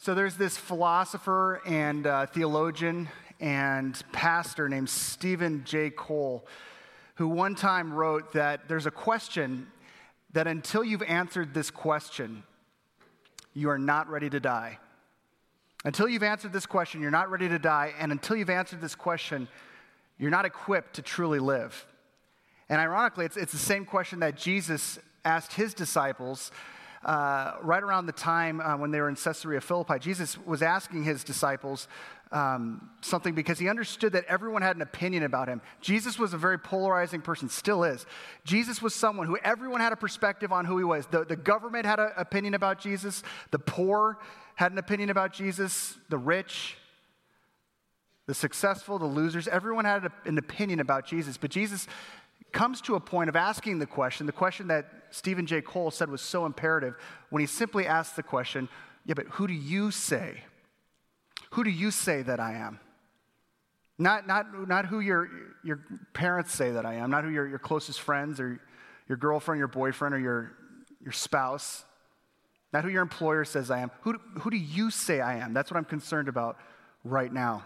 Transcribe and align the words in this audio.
So 0.00 0.14
there's 0.14 0.36
this 0.36 0.56
philosopher 0.56 1.60
and 1.66 2.06
uh, 2.06 2.26
theologian 2.26 3.08
and 3.40 4.00
pastor 4.12 4.68
named 4.68 4.88
Stephen 4.88 5.64
J. 5.64 5.90
Cole 5.90 6.46
who 7.16 7.26
one 7.26 7.56
time 7.56 7.92
wrote 7.92 8.32
that 8.32 8.68
there's 8.68 8.86
a 8.86 8.92
question 8.92 9.66
that 10.34 10.46
until 10.46 10.84
you've 10.84 11.02
answered 11.02 11.52
this 11.52 11.68
question, 11.68 12.44
you 13.54 13.70
are 13.70 13.78
not 13.78 14.08
ready 14.08 14.30
to 14.30 14.38
die. 14.38 14.78
Until 15.84 16.08
you've 16.08 16.22
answered 16.22 16.52
this 16.52 16.64
question, 16.64 17.02
you're 17.02 17.10
not 17.10 17.28
ready 17.28 17.48
to 17.48 17.58
die. 17.58 17.92
And 17.98 18.12
until 18.12 18.36
you've 18.36 18.50
answered 18.50 18.80
this 18.80 18.94
question, 18.94 19.48
you're 20.16 20.30
not 20.30 20.44
equipped 20.44 20.94
to 20.94 21.02
truly 21.02 21.40
live. 21.40 21.86
And 22.68 22.80
ironically, 22.80 23.24
it's, 23.24 23.36
it's 23.36 23.50
the 23.50 23.58
same 23.58 23.84
question 23.84 24.20
that 24.20 24.36
Jesus 24.36 25.00
asked 25.24 25.54
his 25.54 25.74
disciples 25.74 26.52
uh, 27.04 27.54
right 27.62 27.82
around 27.82 28.06
the 28.06 28.12
time 28.12 28.60
uh, 28.60 28.76
when 28.76 28.90
they 28.90 29.00
were 29.00 29.08
in 29.08 29.14
Caesarea 29.14 29.60
Philippi. 29.60 29.98
Jesus 29.98 30.36
was 30.44 30.62
asking 30.62 31.04
his 31.04 31.24
disciples 31.24 31.88
um, 32.32 32.90
something 33.00 33.34
because 33.34 33.58
he 33.58 33.68
understood 33.68 34.12
that 34.12 34.24
everyone 34.26 34.62
had 34.62 34.76
an 34.76 34.82
opinion 34.82 35.22
about 35.22 35.48
him. 35.48 35.62
Jesus 35.80 36.18
was 36.18 36.34
a 36.34 36.38
very 36.38 36.58
polarizing 36.58 37.22
person, 37.22 37.48
still 37.48 37.84
is. 37.84 38.04
Jesus 38.44 38.82
was 38.82 38.94
someone 38.94 39.26
who 39.26 39.38
everyone 39.42 39.80
had 39.80 39.92
a 39.92 39.96
perspective 39.96 40.52
on 40.52 40.64
who 40.64 40.78
he 40.78 40.84
was. 40.84 41.06
The, 41.06 41.24
the 41.24 41.36
government 41.36 41.86
had 41.86 42.00
an 42.00 42.10
opinion 42.16 42.54
about 42.54 42.78
Jesus, 42.78 43.22
the 43.50 43.58
poor 43.58 44.18
had 44.56 44.72
an 44.72 44.78
opinion 44.78 45.08
about 45.08 45.32
Jesus, 45.32 45.96
the 46.08 46.18
rich, 46.18 46.76
the 48.26 48.34
successful, 48.34 48.98
the 48.98 49.06
losers, 49.06 49.48
everyone 49.48 49.86
had 49.86 50.10
an 50.26 50.36
opinion 50.36 50.80
about 50.80 51.06
Jesus. 51.06 51.38
But 51.38 51.50
Jesus 51.50 51.86
comes 52.58 52.80
to 52.80 52.96
a 52.96 53.00
point 53.00 53.28
of 53.28 53.36
asking 53.36 53.78
the 53.78 53.86
question, 53.86 54.26
the 54.26 54.32
question 54.32 54.66
that 54.66 54.84
Stephen 55.10 55.46
J. 55.46 55.60
Cole 55.60 55.92
said 55.92 56.10
was 56.10 56.20
so 56.20 56.44
imperative, 56.44 56.96
when 57.30 57.38
he 57.38 57.46
simply 57.46 57.86
asked 57.86 58.16
the 58.16 58.22
question, 58.22 58.68
Yeah, 59.06 59.14
but 59.14 59.26
who 59.28 59.46
do 59.46 59.54
you 59.54 59.92
say? 59.92 60.42
Who 61.50 61.62
do 61.62 61.70
you 61.70 61.92
say 61.92 62.22
that 62.22 62.40
I 62.40 62.54
am? 62.54 62.80
Not, 63.96 64.26
not, 64.26 64.66
not 64.66 64.86
who 64.86 64.98
your, 64.98 65.30
your 65.62 65.84
parents 66.14 66.52
say 66.52 66.72
that 66.72 66.84
I 66.84 66.94
am, 66.94 67.12
not 67.12 67.22
who 67.22 67.30
your, 67.30 67.46
your 67.46 67.60
closest 67.60 68.00
friends 68.00 68.40
or 68.40 68.60
your 69.08 69.18
girlfriend, 69.18 69.60
your 69.60 69.68
boyfriend, 69.68 70.12
or 70.16 70.18
your, 70.18 70.50
your 71.00 71.12
spouse, 71.12 71.84
not 72.72 72.82
who 72.82 72.90
your 72.90 73.02
employer 73.02 73.44
says 73.44 73.70
I 73.70 73.78
am. 73.78 73.92
Who, 74.00 74.18
who 74.40 74.50
do 74.50 74.56
you 74.56 74.90
say 74.90 75.20
I 75.20 75.38
am? 75.38 75.54
That's 75.54 75.70
what 75.70 75.76
I'm 75.76 75.84
concerned 75.84 76.26
about 76.26 76.58
right 77.04 77.32
now. 77.32 77.64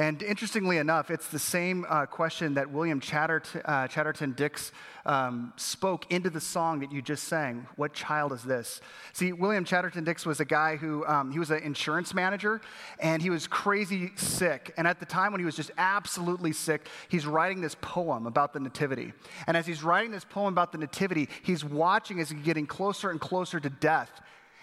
And 0.00 0.22
interestingly 0.22 0.78
enough, 0.78 1.10
it's 1.10 1.28
the 1.28 1.38
same 1.38 1.84
uh, 1.86 2.06
question 2.06 2.54
that 2.54 2.70
William 2.70 3.00
Chatterton, 3.00 3.60
uh, 3.66 3.86
Chatterton 3.86 4.32
Dix 4.32 4.72
um, 5.04 5.52
spoke 5.56 6.10
into 6.10 6.30
the 6.30 6.40
song 6.40 6.80
that 6.80 6.90
you 6.90 7.02
just 7.02 7.24
sang. 7.24 7.66
What 7.76 7.92
child 7.92 8.32
is 8.32 8.42
this? 8.42 8.80
See, 9.12 9.34
William 9.34 9.62
Chatterton 9.62 10.04
Dix 10.04 10.24
was 10.24 10.40
a 10.40 10.46
guy 10.46 10.76
who, 10.76 11.04
um, 11.04 11.30
he 11.30 11.38
was 11.38 11.50
an 11.50 11.58
insurance 11.58 12.14
manager, 12.14 12.62
and 12.98 13.20
he 13.20 13.28
was 13.28 13.46
crazy 13.46 14.12
sick. 14.16 14.72
And 14.78 14.88
at 14.88 15.00
the 15.00 15.04
time 15.04 15.32
when 15.32 15.40
he 15.40 15.44
was 15.44 15.54
just 15.54 15.70
absolutely 15.76 16.52
sick, 16.52 16.88
he's 17.10 17.26
writing 17.26 17.60
this 17.60 17.76
poem 17.82 18.26
about 18.26 18.54
the 18.54 18.60
Nativity. 18.60 19.12
And 19.46 19.54
as 19.54 19.66
he's 19.66 19.82
writing 19.82 20.12
this 20.12 20.24
poem 20.24 20.54
about 20.54 20.72
the 20.72 20.78
Nativity, 20.78 21.28
he's 21.42 21.62
watching 21.62 22.20
as 22.20 22.30
he's 22.30 22.42
getting 22.42 22.66
closer 22.66 23.10
and 23.10 23.20
closer 23.20 23.60
to 23.60 23.68
death. 23.68 24.22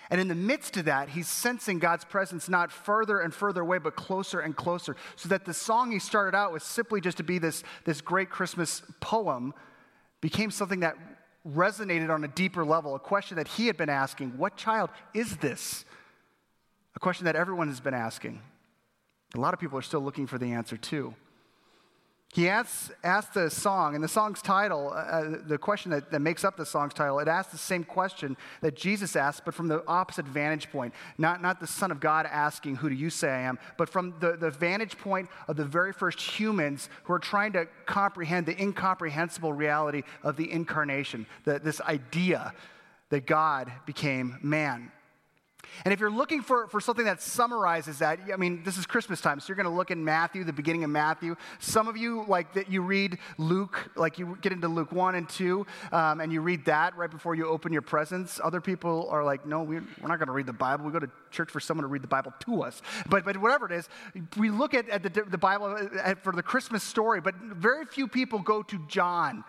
And 0.10 0.22
in 0.22 0.28
the 0.28 0.36
midst 0.36 0.78
of 0.78 0.86
that, 0.86 1.10
he's 1.10 1.28
sensing 1.28 1.80
God's 1.80 2.06
presence 2.06 2.48
not 2.48 2.72
further 2.72 3.20
and 3.20 3.34
further 3.34 3.62
away, 3.62 3.78
but 3.78 3.96
closer 3.96 4.40
and 4.40 4.56
closer. 4.56 4.96
So 5.16 5.30
that 5.30 5.46
the 5.46 5.54
song 5.54 5.92
he 5.92 6.00
started 6.00 6.36
out 6.36 6.54
with 6.54 6.64
simply 6.64 7.02
just 7.02 7.18
to 7.18 7.24
be 7.24 7.40
this, 7.40 7.64
this 7.84 8.00
great 8.00 8.30
Christmas 8.30 8.82
poem 9.02 9.54
became 10.22 10.50
something 10.50 10.80
that 10.80 10.96
resonated 11.48 12.10
on 12.10 12.24
a 12.24 12.28
deeper 12.28 12.66
level, 12.66 12.96
a 12.96 13.00
question 13.00 13.38
that 13.38 13.48
he 13.48 13.68
had 13.68 13.78
been 13.78 13.90
asking 13.90 14.38
What 14.38 14.56
child 14.56 14.90
is 15.14 15.38
this? 15.38 15.86
A 16.96 17.00
question 17.00 17.26
that 17.26 17.36
everyone 17.36 17.68
has 17.68 17.80
been 17.80 17.94
asking. 17.94 18.42
A 19.36 19.40
lot 19.40 19.54
of 19.54 19.60
people 19.60 19.78
are 19.78 19.84
still 19.84 20.00
looking 20.00 20.26
for 20.26 20.38
the 20.38 20.54
answer, 20.54 20.78
too. 20.78 21.14
He 22.34 22.50
asks, 22.50 22.92
asks 23.04 23.34
the 23.34 23.50
song, 23.50 23.96
and 23.96 24.04
the 24.04 24.10
song's 24.10 24.42
title, 24.42 24.92
uh, 24.92 24.98
uh, 24.98 25.36
the 25.46 25.58
question 25.58 25.92
that, 25.92 26.12
that 26.12 26.20
makes 26.20 26.44
up 26.44 26.58
the 26.58 26.66
song's 26.66 26.94
title, 26.94 27.20
it 27.20 27.28
asks 27.28 27.52
the 27.52 27.58
same 27.58 27.84
question 27.84 28.36
that 28.62 28.76
Jesus 28.76 29.16
asked, 29.16 29.46
but 29.46 29.54
from 29.54 29.68
the 29.68 29.84
opposite 29.88 30.26
vantage 30.26 30.70
point. 30.70 30.94
Not, 31.18 31.42
not 31.42 31.60
the 31.60 31.68
Son 31.68 31.90
of 31.90 32.00
God 32.00 32.28
asking, 32.30 32.76
Who 32.76 32.90
do 32.90 32.96
you 32.96 33.10
say 33.10 33.30
I 33.30 33.42
am? 33.42 33.58
but 33.78 33.90
from 33.90 34.14
the, 34.20 34.36
the 34.36 34.52
vantage 34.52 34.98
point 34.98 35.30
of 35.48 35.56
the 35.56 35.66
very 35.66 35.94
first 35.94 36.20
humans 36.20 36.90
who 37.06 37.14
are 37.14 37.20
trying 37.20 37.54
to 37.54 37.66
comprehend 37.86 38.46
the 38.46 38.62
incomprehensible 38.62 39.54
reality 39.54 40.04
of 40.22 40.36
the 40.36 40.52
incarnation, 40.52 41.26
the, 41.46 41.60
this 41.60 41.80
idea 41.82 42.54
that 43.10 43.26
God 43.26 43.72
became 43.86 44.38
man. 44.42 44.92
And 45.86 45.94
if 45.94 46.00
you're 46.00 46.12
looking 46.12 46.42
for, 46.42 46.68
for 46.68 46.82
something 46.82 47.06
that 47.06 47.22
summarizes 47.22 48.00
that, 48.00 48.20
I 48.34 48.38
mean, 48.38 48.64
this 48.64 48.78
is 48.78 48.86
Christmas 48.86 49.22
time, 49.22 49.40
so 49.40 49.48
you're 49.48 49.56
going 49.56 49.70
to 49.70 49.76
look 49.76 49.92
in 49.92 50.04
Matthew, 50.04 50.44
the 50.44 50.54
beginning 50.54 50.84
of 50.84 50.90
Matthew. 50.90 51.36
Some 51.60 51.88
of 51.88 51.98
you, 51.98 52.26
like 52.28 52.54
that, 52.54 52.70
you 52.70 52.82
read 52.82 53.18
Luke, 53.38 53.92
like 53.96 54.20
you 54.20 54.38
get 54.42 54.52
into 54.52 54.68
Luke 54.68 54.92
1 54.92 55.16
and 55.16 55.30
2, 55.30 55.66
um, 55.92 56.22
and 56.22 56.32
you 56.32 56.42
read 56.42 56.66
that 56.66 56.98
right 56.98 57.10
before 57.10 57.36
you 57.36 57.48
open 57.48 57.72
your 57.72 57.82
presents. 57.82 58.40
Other 58.44 58.62
people 58.62 59.08
are 59.10 59.24
like, 59.24 59.46
no, 59.46 59.64
we're, 59.64 59.84
we're 60.02 60.08
not 60.08 60.20
going 60.20 60.28
to 60.28 60.34
read 60.34 60.48
the 60.48 60.54
Bible. 60.54 60.86
We 60.86 60.92
go 60.92 61.00
to 61.00 61.12
church 61.32 61.52
for 61.52 61.60
someone 61.60 61.84
to 61.84 61.88
read 61.88 62.02
the 62.02 62.08
Bible 62.08 62.34
to 62.42 62.64
us. 62.64 62.82
But, 63.10 63.26
but 63.26 63.38
whatever 63.38 63.66
it 63.66 63.72
is, 63.72 63.90
we 64.38 64.50
look 64.50 64.74
at, 64.74 64.90
at 64.90 65.04
the, 65.04 65.24
the 65.24 65.38
Bible 65.38 65.90
uh, 66.04 66.16
for 66.16 66.34
the 66.34 66.44
Christmas 66.44 66.84
story, 66.84 67.22
but 67.22 67.36
very 67.36 67.86
few 67.86 68.08
people 68.08 68.40
go 68.40 68.64
to 68.64 68.80
John 68.88 69.44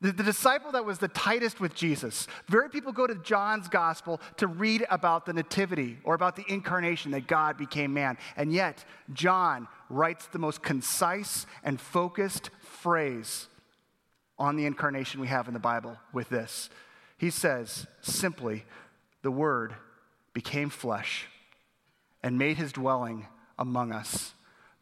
the, 0.00 0.12
the, 0.12 0.22
disciple 0.22 0.72
that 0.72 0.84
was 0.84 0.98
the 0.98 1.08
tightest 1.08 1.60
with 1.60 1.74
Jesus. 1.74 2.26
Very 2.48 2.68
people 2.68 2.92
go 2.92 3.06
to 3.06 3.14
John's 3.14 3.68
gospel 3.68 4.20
to 4.36 4.46
read 4.46 4.84
about 4.90 5.26
the 5.26 5.32
nativity 5.32 5.98
or 6.04 6.14
about 6.14 6.36
the 6.36 6.44
incarnation 6.48 7.12
that 7.12 7.26
God 7.26 7.56
became 7.56 7.94
man. 7.94 8.18
And 8.36 8.52
yet, 8.52 8.84
John 9.12 9.68
writes 9.88 10.26
the 10.26 10.38
most 10.38 10.62
concise 10.62 11.46
and 11.64 11.80
focused 11.80 12.50
phrase 12.60 13.48
on 14.38 14.56
the 14.56 14.66
incarnation 14.66 15.20
we 15.20 15.28
have 15.28 15.48
in 15.48 15.54
the 15.54 15.60
Bible 15.60 15.96
with 16.12 16.28
this. 16.28 16.68
He 17.16 17.30
says 17.30 17.86
simply, 18.02 18.64
the 19.22 19.30
Word 19.30 19.74
became 20.34 20.68
flesh 20.68 21.26
and 22.22 22.38
made 22.38 22.58
his 22.58 22.72
dwelling 22.72 23.26
among 23.58 23.92
us. 23.92 24.34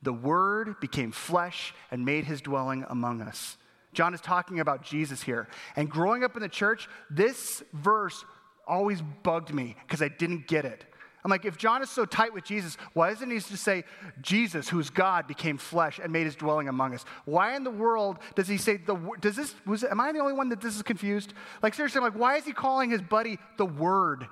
The 0.03 0.13
Word 0.13 0.81
became 0.81 1.13
flesh 1.13 1.73
and 1.91 2.05
made 2.05 2.25
his 2.25 2.41
dwelling 2.41 2.85
among 2.89 3.23
us. 3.23 3.57
John 3.95 4.15
is 4.15 4.21
talking 4.21 4.61
about 4.61 4.83
Jesus 4.83 5.23
here. 5.23 5.49
And 5.77 5.91
growing 5.91 6.25
up 6.25 6.37
in 6.37 6.43
the 6.43 6.49
church, 6.49 6.89
this 7.11 7.63
verse 7.73 8.25
always 8.67 9.03
bugged 9.23 9.53
me 9.53 9.77
because 9.87 10.03
I 10.03 10.09
didn't 10.09 10.47
get 10.47 10.65
it. 10.65 10.85
I'm 11.25 11.31
like, 11.31 11.47
if 11.47 11.57
John 11.57 11.83
is 11.83 11.89
so 11.89 12.05
tight 12.05 12.35
with 12.35 12.45
Jesus, 12.45 12.77
why 12.93 13.09
doesn't 13.09 13.31
he 13.31 13.39
just 13.39 13.65
say, 13.65 13.85
Jesus, 14.21 14.69
who's 14.69 14.91
God, 14.91 15.27
became 15.27 15.57
flesh 15.57 15.99
and 16.03 16.13
made 16.13 16.25
his 16.25 16.37
dwelling 16.37 16.69
among 16.69 16.95
us? 16.95 17.03
Why 17.25 17.57
in 17.57 17.65
the 17.65 17.71
world 17.71 18.19
does 18.35 18.47
he 18.47 18.59
say, 18.59 18.77
the, 18.77 18.95
does 19.23 19.35
this, 19.35 19.55
was, 19.65 19.85
am 19.85 20.01
I 20.01 20.13
the 20.13 20.19
only 20.19 20.35
one 20.35 20.51
that 20.51 20.61
this 20.61 20.77
is 20.77 20.83
confused? 20.83 21.33
Like, 21.63 21.73
seriously, 21.73 21.99
I'm 21.99 22.05
like, 22.05 22.19
why 22.19 22.37
is 22.37 22.45
he 22.45 22.53
calling 22.53 22.91
his 22.91 23.01
buddy 23.01 23.39
the 23.57 23.65
Word? 23.65 24.27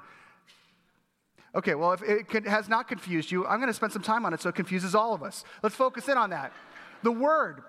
Okay, 1.55 1.75
well, 1.75 1.93
if 1.93 2.03
it 2.03 2.47
has 2.47 2.69
not 2.69 2.89
confused 2.89 3.31
you, 3.31 3.47
I'm 3.47 3.59
going 3.59 3.69
to 3.69 3.75
spend 3.75 3.93
some 3.93 4.03
time 4.03 4.27
on 4.27 4.35
it 4.35 4.43
so 4.43 4.51
it 4.51 4.55
confuses 4.55 4.95
all 4.95 5.15
of 5.15 5.23
us. 5.23 5.45
Let's 5.63 5.75
focus 5.75 6.09
in 6.09 6.19
on 6.19 6.29
that. 6.31 6.53
The 7.03 7.13
Word. 7.13 7.63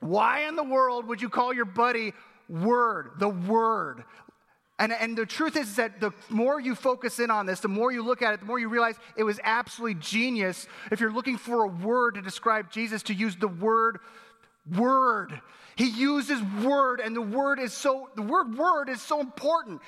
Why 0.00 0.48
in 0.48 0.56
the 0.56 0.64
world 0.64 1.06
would 1.06 1.20
you 1.20 1.28
call 1.28 1.52
your 1.52 1.64
buddy 1.64 2.12
Word, 2.48 3.12
the 3.18 3.28
Word? 3.28 4.04
And, 4.78 4.92
and 4.92 5.18
the 5.18 5.26
truth 5.26 5.56
is 5.56 5.74
that 5.76 6.00
the 6.00 6.12
more 6.28 6.60
you 6.60 6.76
focus 6.76 7.18
in 7.18 7.30
on 7.32 7.46
this, 7.46 7.60
the 7.60 7.68
more 7.68 7.90
you 7.90 8.04
look 8.04 8.22
at 8.22 8.34
it, 8.34 8.40
the 8.40 8.46
more 8.46 8.60
you 8.60 8.68
realize 8.68 8.94
it 9.16 9.24
was 9.24 9.40
absolutely 9.42 10.00
genius 10.00 10.68
if 10.92 11.00
you're 11.00 11.12
looking 11.12 11.36
for 11.36 11.64
a 11.64 11.68
word 11.68 12.14
to 12.14 12.22
describe 12.22 12.70
Jesus 12.70 13.02
to 13.04 13.14
use 13.14 13.34
the 13.34 13.48
word 13.48 13.98
word. 14.76 15.40
He 15.74 15.88
uses 15.88 16.40
word, 16.64 17.00
and 17.00 17.14
the 17.14 17.22
word 17.22 17.58
is 17.58 17.72
so, 17.72 18.10
the 18.14 18.22
word 18.22 18.56
word 18.56 18.88
is 18.88 19.00
so 19.02 19.20
important 19.20 19.80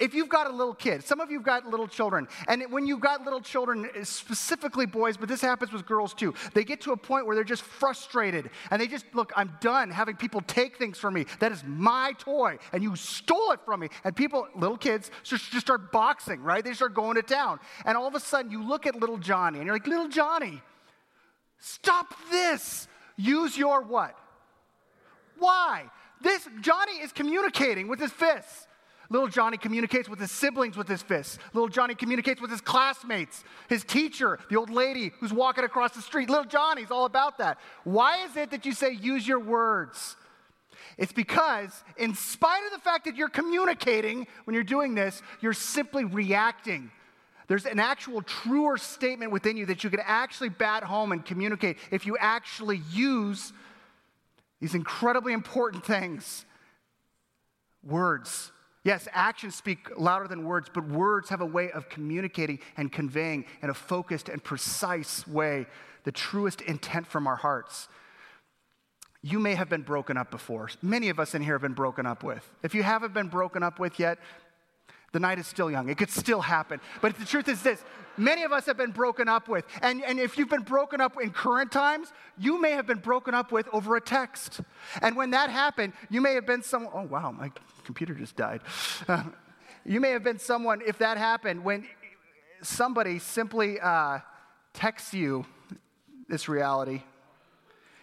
if 0.00 0.14
you've 0.14 0.28
got 0.28 0.46
a 0.46 0.52
little 0.52 0.74
kid, 0.74 1.04
some 1.04 1.20
of 1.20 1.30
you've 1.30 1.44
got 1.44 1.66
little 1.66 1.86
children, 1.86 2.26
and 2.48 2.64
when 2.70 2.86
you've 2.86 3.00
got 3.00 3.22
little 3.22 3.40
children, 3.40 3.88
specifically 4.02 4.86
boys, 4.86 5.16
but 5.16 5.28
this 5.28 5.42
happens 5.42 5.72
with 5.72 5.86
girls 5.86 6.14
too, 6.14 6.34
they 6.54 6.64
get 6.64 6.80
to 6.80 6.92
a 6.92 6.96
point 6.96 7.26
where 7.26 7.34
they're 7.36 7.44
just 7.44 7.62
frustrated 7.62 8.50
and 8.70 8.80
they 8.80 8.86
just, 8.86 9.04
look, 9.12 9.32
I'm 9.36 9.52
done 9.60 9.90
having 9.90 10.16
people 10.16 10.40
take 10.40 10.78
things 10.78 10.98
from 10.98 11.14
me. 11.14 11.26
That 11.38 11.52
is 11.52 11.62
my 11.64 12.14
toy, 12.18 12.58
and 12.72 12.82
you 12.82 12.96
stole 12.96 13.52
it 13.52 13.60
from 13.64 13.80
me. 13.80 13.88
And 14.02 14.16
people, 14.16 14.48
little 14.56 14.78
kids, 14.78 15.10
just, 15.22 15.52
start 15.60 15.92
boxing, 15.92 16.42
right? 16.42 16.64
They 16.64 16.72
start 16.72 16.94
going 16.94 17.16
to 17.16 17.22
town. 17.22 17.60
And 17.84 17.96
all 17.96 18.06
of 18.06 18.14
a 18.14 18.20
sudden, 18.20 18.50
you 18.50 18.66
look 18.66 18.86
at 18.86 18.96
little 18.96 19.18
Johnny 19.18 19.58
and 19.58 19.66
you're 19.66 19.74
like, 19.74 19.86
little 19.86 20.08
Johnny, 20.08 20.62
stop 21.58 22.14
this. 22.30 22.88
Use 23.16 23.58
your 23.58 23.82
what? 23.82 24.16
Why? 25.38 25.84
This, 26.22 26.48
Johnny 26.60 26.92
is 26.94 27.12
communicating 27.12 27.88
with 27.88 28.00
his 28.00 28.10
fists. 28.10 28.66
Little 29.10 29.26
Johnny 29.26 29.56
communicates 29.56 30.08
with 30.08 30.20
his 30.20 30.30
siblings 30.30 30.76
with 30.76 30.86
his 30.86 31.02
fists. 31.02 31.38
Little 31.52 31.68
Johnny 31.68 31.96
communicates 31.96 32.40
with 32.40 32.50
his 32.50 32.60
classmates, 32.60 33.42
his 33.68 33.82
teacher, 33.82 34.38
the 34.48 34.56
old 34.56 34.70
lady 34.70 35.10
who's 35.18 35.32
walking 35.32 35.64
across 35.64 35.92
the 35.92 36.00
street. 36.00 36.30
Little 36.30 36.44
Johnny's 36.44 36.92
all 36.92 37.06
about 37.06 37.38
that. 37.38 37.58
Why 37.82 38.24
is 38.24 38.36
it 38.36 38.52
that 38.52 38.64
you 38.64 38.72
say 38.72 38.92
use 38.92 39.26
your 39.26 39.40
words? 39.40 40.16
It's 40.96 41.12
because, 41.12 41.82
in 41.96 42.14
spite 42.14 42.64
of 42.66 42.72
the 42.72 42.78
fact 42.78 43.04
that 43.06 43.16
you're 43.16 43.28
communicating 43.28 44.28
when 44.44 44.54
you're 44.54 44.62
doing 44.62 44.94
this, 44.94 45.22
you're 45.40 45.52
simply 45.54 46.04
reacting. 46.04 46.90
There's 47.48 47.66
an 47.66 47.80
actual 47.80 48.22
truer 48.22 48.76
statement 48.76 49.32
within 49.32 49.56
you 49.56 49.66
that 49.66 49.82
you 49.82 49.90
can 49.90 50.00
actually 50.04 50.50
bat 50.50 50.84
home 50.84 51.10
and 51.10 51.24
communicate 51.24 51.78
if 51.90 52.06
you 52.06 52.16
actually 52.16 52.80
use 52.92 53.52
these 54.60 54.76
incredibly 54.76 55.32
important 55.32 55.84
things 55.84 56.44
words. 57.82 58.52
Yes, 58.82 59.06
actions 59.12 59.54
speak 59.54 59.90
louder 59.98 60.26
than 60.26 60.44
words, 60.44 60.70
but 60.72 60.88
words 60.88 61.28
have 61.28 61.42
a 61.42 61.46
way 61.46 61.70
of 61.70 61.88
communicating 61.88 62.60
and 62.76 62.90
conveying 62.90 63.44
in 63.62 63.68
a 63.68 63.74
focused 63.74 64.28
and 64.28 64.42
precise 64.42 65.26
way 65.26 65.66
the 66.04 66.12
truest 66.12 66.62
intent 66.62 67.06
from 67.06 67.26
our 67.26 67.36
hearts. 67.36 67.88
You 69.22 69.38
may 69.38 69.54
have 69.54 69.68
been 69.68 69.82
broken 69.82 70.16
up 70.16 70.30
before. 70.30 70.70
Many 70.80 71.10
of 71.10 71.20
us 71.20 71.34
in 71.34 71.42
here 71.42 71.54
have 71.54 71.62
been 71.62 71.74
broken 71.74 72.06
up 72.06 72.24
with. 72.24 72.50
If 72.62 72.74
you 72.74 72.82
haven't 72.82 73.12
been 73.12 73.28
broken 73.28 73.62
up 73.62 73.78
with 73.78 73.98
yet, 73.98 74.18
the 75.12 75.20
night 75.20 75.38
is 75.38 75.46
still 75.46 75.70
young. 75.70 75.88
It 75.88 75.98
could 75.98 76.10
still 76.10 76.40
happen. 76.40 76.80
But 77.00 77.18
the 77.18 77.24
truth 77.24 77.48
is 77.48 77.62
this 77.62 77.82
many 78.16 78.42
of 78.42 78.52
us 78.52 78.66
have 78.66 78.76
been 78.76 78.92
broken 78.92 79.28
up 79.28 79.48
with. 79.48 79.64
And, 79.82 80.04
and 80.04 80.20
if 80.20 80.38
you've 80.38 80.50
been 80.50 80.62
broken 80.62 81.00
up 81.00 81.20
in 81.20 81.30
current 81.30 81.72
times, 81.72 82.12
you 82.38 82.60
may 82.60 82.72
have 82.72 82.86
been 82.86 82.98
broken 82.98 83.34
up 83.34 83.50
with 83.50 83.68
over 83.72 83.96
a 83.96 84.00
text. 84.00 84.60
And 85.02 85.16
when 85.16 85.30
that 85.30 85.50
happened, 85.50 85.94
you 86.10 86.20
may 86.20 86.34
have 86.34 86.46
been 86.46 86.62
someone, 86.62 86.92
oh, 86.94 87.02
wow, 87.02 87.32
my 87.32 87.50
computer 87.84 88.14
just 88.14 88.36
died. 88.36 88.60
Uh, 89.08 89.24
you 89.84 90.00
may 90.00 90.10
have 90.10 90.22
been 90.22 90.38
someone, 90.38 90.82
if 90.86 90.98
that 90.98 91.16
happened, 91.16 91.64
when 91.64 91.86
somebody 92.62 93.18
simply 93.18 93.80
uh, 93.80 94.18
texts 94.74 95.14
you 95.14 95.46
this 96.28 96.48
reality. 96.48 97.02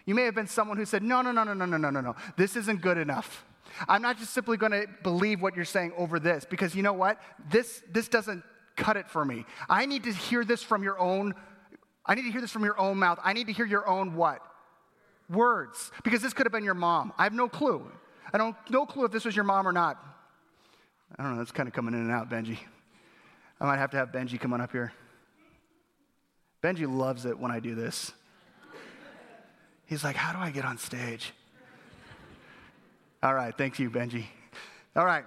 You 0.04 0.14
may 0.14 0.24
have 0.24 0.34
been 0.34 0.46
someone 0.46 0.76
who 0.76 0.84
said, 0.84 1.02
no, 1.02 1.22
no, 1.22 1.32
no, 1.32 1.44
no, 1.44 1.54
no, 1.54 1.64
no, 1.64 1.76
no, 1.76 1.90
no, 1.90 2.00
no. 2.00 2.16
This 2.36 2.56
isn't 2.56 2.80
good 2.80 2.98
enough. 2.98 3.44
I'm 3.86 4.02
not 4.02 4.18
just 4.18 4.32
simply 4.32 4.56
going 4.56 4.72
to 4.72 4.86
believe 5.02 5.40
what 5.40 5.54
you're 5.54 5.64
saying 5.64 5.92
over 5.96 6.18
this 6.18 6.44
because 6.48 6.74
you 6.74 6.82
know 6.82 6.92
what? 6.92 7.20
This, 7.50 7.82
this 7.92 8.08
doesn't 8.08 8.42
cut 8.76 8.96
it 8.96 9.08
for 9.08 9.24
me. 9.24 9.44
I 9.68 9.86
need 9.86 10.04
to 10.04 10.12
hear 10.12 10.44
this 10.44 10.62
from 10.62 10.82
your 10.82 10.98
own, 10.98 11.34
I 12.06 12.14
need 12.14 12.22
to 12.22 12.30
hear 12.30 12.40
this 12.40 12.50
from 12.50 12.64
your 12.64 12.78
own 12.80 12.98
mouth. 12.98 13.18
I 13.22 13.32
need 13.32 13.46
to 13.48 13.52
hear 13.52 13.66
your 13.66 13.86
own 13.86 14.14
what? 14.14 14.40
Words. 15.28 15.90
Because 16.02 16.22
this 16.22 16.32
could 16.32 16.46
have 16.46 16.52
been 16.52 16.64
your 16.64 16.74
mom. 16.74 17.12
I 17.18 17.24
have 17.24 17.34
no 17.34 17.48
clue. 17.48 17.90
I 18.32 18.38
don't 18.38 18.56
no 18.70 18.86
clue 18.86 19.04
if 19.04 19.12
this 19.12 19.24
was 19.24 19.36
your 19.36 19.44
mom 19.44 19.66
or 19.68 19.72
not. 19.72 20.02
I 21.18 21.22
don't 21.22 21.32
know, 21.32 21.38
that's 21.38 21.52
kind 21.52 21.68
of 21.68 21.74
coming 21.74 21.94
in 21.94 22.00
and 22.00 22.10
out, 22.10 22.30
Benji. 22.30 22.58
I 23.60 23.66
might 23.66 23.78
have 23.78 23.90
to 23.90 23.96
have 23.96 24.10
Benji 24.12 24.38
come 24.38 24.52
on 24.52 24.60
up 24.60 24.72
here. 24.72 24.92
Benji 26.62 26.90
loves 26.90 27.24
it 27.24 27.38
when 27.38 27.50
I 27.50 27.60
do 27.60 27.74
this. 27.74 28.12
He's 29.86 30.04
like, 30.04 30.16
How 30.16 30.32
do 30.32 30.38
I 30.38 30.50
get 30.50 30.64
on 30.64 30.78
stage? 30.78 31.32
All 33.22 33.34
right, 33.34 33.56
thank 33.56 33.78
you, 33.80 33.90
Benji. 33.90 34.26
All 34.94 35.04
right. 35.04 35.24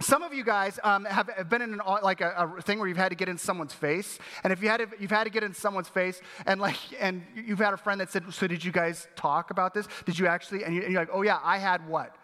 Some 0.00 0.24
of 0.24 0.34
you 0.34 0.42
guys 0.42 0.80
um, 0.82 1.04
have, 1.04 1.30
been 1.48 1.62
in 1.62 1.74
an, 1.74 1.80
like 2.02 2.20
a, 2.20 2.52
a, 2.58 2.62
thing 2.62 2.80
where 2.80 2.88
you've 2.88 2.96
had 2.96 3.10
to 3.10 3.14
get 3.14 3.28
in 3.28 3.38
someone's 3.38 3.72
face, 3.72 4.18
and 4.42 4.52
if 4.52 4.60
you 4.60 4.68
had 4.68 4.78
to, 4.78 4.88
you've 4.98 5.12
had 5.12 5.22
to 5.22 5.30
get 5.30 5.44
in 5.44 5.54
someone's 5.54 5.88
face, 5.88 6.20
and 6.46 6.60
like, 6.60 6.76
and 6.98 7.22
you've 7.36 7.60
had 7.60 7.72
a 7.72 7.76
friend 7.76 8.00
that 8.00 8.10
said, 8.10 8.24
"So 8.34 8.48
did 8.48 8.64
you 8.64 8.72
guys 8.72 9.06
talk 9.14 9.50
about 9.50 9.72
this? 9.72 9.86
Did 10.04 10.18
you 10.18 10.26
actually?" 10.26 10.64
And, 10.64 10.74
you, 10.74 10.82
and 10.82 10.92
you're 10.92 11.00
like, 11.00 11.10
"Oh 11.12 11.22
yeah, 11.22 11.38
I 11.42 11.58
had 11.58 11.86
what." 11.88 12.16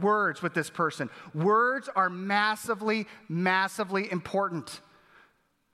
Words 0.00 0.42
with 0.42 0.54
this 0.54 0.70
person. 0.70 1.10
Words 1.34 1.88
are 1.94 2.10
massively, 2.10 3.06
massively 3.28 4.10
important. 4.10 4.80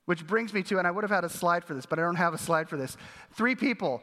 Which 0.04 0.26
brings 0.26 0.54
me 0.54 0.62
to, 0.64 0.78
and 0.78 0.86
I 0.86 0.90
would 0.90 1.02
have 1.02 1.10
had 1.10 1.24
a 1.24 1.28
slide 1.28 1.64
for 1.64 1.74
this, 1.74 1.84
but 1.84 1.98
I 1.98 2.02
don't 2.02 2.16
have 2.16 2.32
a 2.32 2.38
slide 2.38 2.68
for 2.68 2.76
this. 2.76 2.96
Three 3.32 3.54
people 3.54 4.02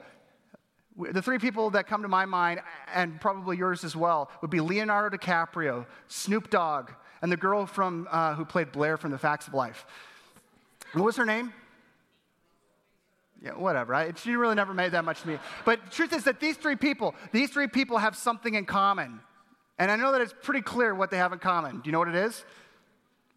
the 0.97 1.21
three 1.21 1.39
people 1.39 1.71
that 1.71 1.87
come 1.87 2.01
to 2.03 2.07
my 2.07 2.25
mind, 2.25 2.61
and 2.93 3.19
probably 3.19 3.57
yours 3.57 3.83
as 3.83 3.95
well, 3.95 4.29
would 4.41 4.51
be 4.51 4.59
Leonardo 4.59 5.17
DiCaprio, 5.17 5.85
Snoop 6.07 6.49
Dogg, 6.49 6.91
and 7.21 7.31
the 7.31 7.37
girl 7.37 7.65
from, 7.65 8.07
uh, 8.11 8.35
who 8.35 8.45
played 8.45 8.71
Blair 8.71 8.97
from 8.97 9.11
The 9.11 9.17
Facts 9.17 9.47
of 9.47 9.53
Life. 9.53 9.85
What 10.93 11.05
was 11.05 11.15
her 11.15 11.25
name? 11.25 11.53
Yeah, 13.41 13.51
whatever. 13.51 13.91
Right? 13.91 14.17
She 14.17 14.35
really 14.35 14.55
never 14.55 14.73
made 14.73 14.91
that 14.93 15.03
much 15.03 15.21
to 15.21 15.27
me. 15.27 15.39
But 15.65 15.83
the 15.85 15.91
truth 15.91 16.13
is 16.13 16.23
that 16.25 16.39
these 16.39 16.57
three 16.57 16.75
people, 16.75 17.15
these 17.31 17.49
three 17.49 17.67
people 17.67 17.97
have 17.97 18.15
something 18.15 18.53
in 18.53 18.65
common. 18.65 19.19
And 19.79 19.89
I 19.89 19.95
know 19.95 20.11
that 20.11 20.21
it's 20.21 20.33
pretty 20.43 20.61
clear 20.61 20.93
what 20.93 21.11
they 21.11 21.17
have 21.17 21.33
in 21.33 21.39
common. 21.39 21.77
Do 21.77 21.81
you 21.85 21.91
know 21.91 21.99
what 21.99 22.07
it 22.07 22.15
is? 22.15 22.45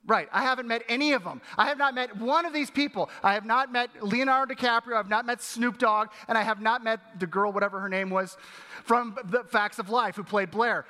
Right. 0.07 0.29
I 0.33 0.43
haven't 0.43 0.69
met 0.69 0.83
any 0.89 1.13
of 1.13 1.25
them. 1.25 1.41
I 1.59 1.67
have 1.67 1.79
not 1.79 1.95
met 1.95 2.17
one 2.17 2.45
of 2.47 2.53
these 2.53 2.71
people. 2.71 3.11
I 3.25 3.35
have 3.35 3.45
not 3.45 3.73
met 3.73 3.91
Leonardo 4.01 4.55
DiCaprio. 4.55 4.95
I 4.95 4.99
have 4.99 5.09
not 5.09 5.27
met 5.27 5.43
Snoop 5.43 5.79
Dogg. 5.79 6.09
And 6.29 6.39
I 6.39 6.43
have 6.43 6.61
not 6.61 6.85
met 6.85 7.19
the 7.19 7.27
girl, 7.27 7.51
whatever 7.53 7.81
her 7.81 7.89
name 7.89 8.11
was, 8.11 8.37
from 8.85 9.17
The 9.25 9.43
Facts 9.45 9.81
of 9.81 9.91
Life 9.91 10.15
who 10.15 10.23
played 10.23 10.53
Blair. 10.53 10.87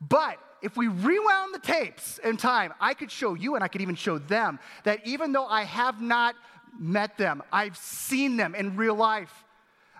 But 0.00 0.38
if 0.62 0.76
we 0.76 0.88
rewound 0.88 1.54
the 1.54 1.60
tapes 1.60 2.18
in 2.18 2.36
time, 2.36 2.74
I 2.80 2.94
could 2.94 3.10
show 3.10 3.34
you 3.34 3.54
and 3.54 3.62
I 3.62 3.68
could 3.68 3.82
even 3.82 3.94
show 3.94 4.18
them 4.18 4.58
that 4.82 5.06
even 5.06 5.30
though 5.30 5.46
I 5.46 5.62
have 5.62 6.00
not 6.00 6.34
met 6.78 7.16
them, 7.16 7.42
I've 7.52 7.76
seen 7.76 8.36
them 8.36 8.56
in 8.56 8.76
real 8.76 8.96
life. 8.96 9.44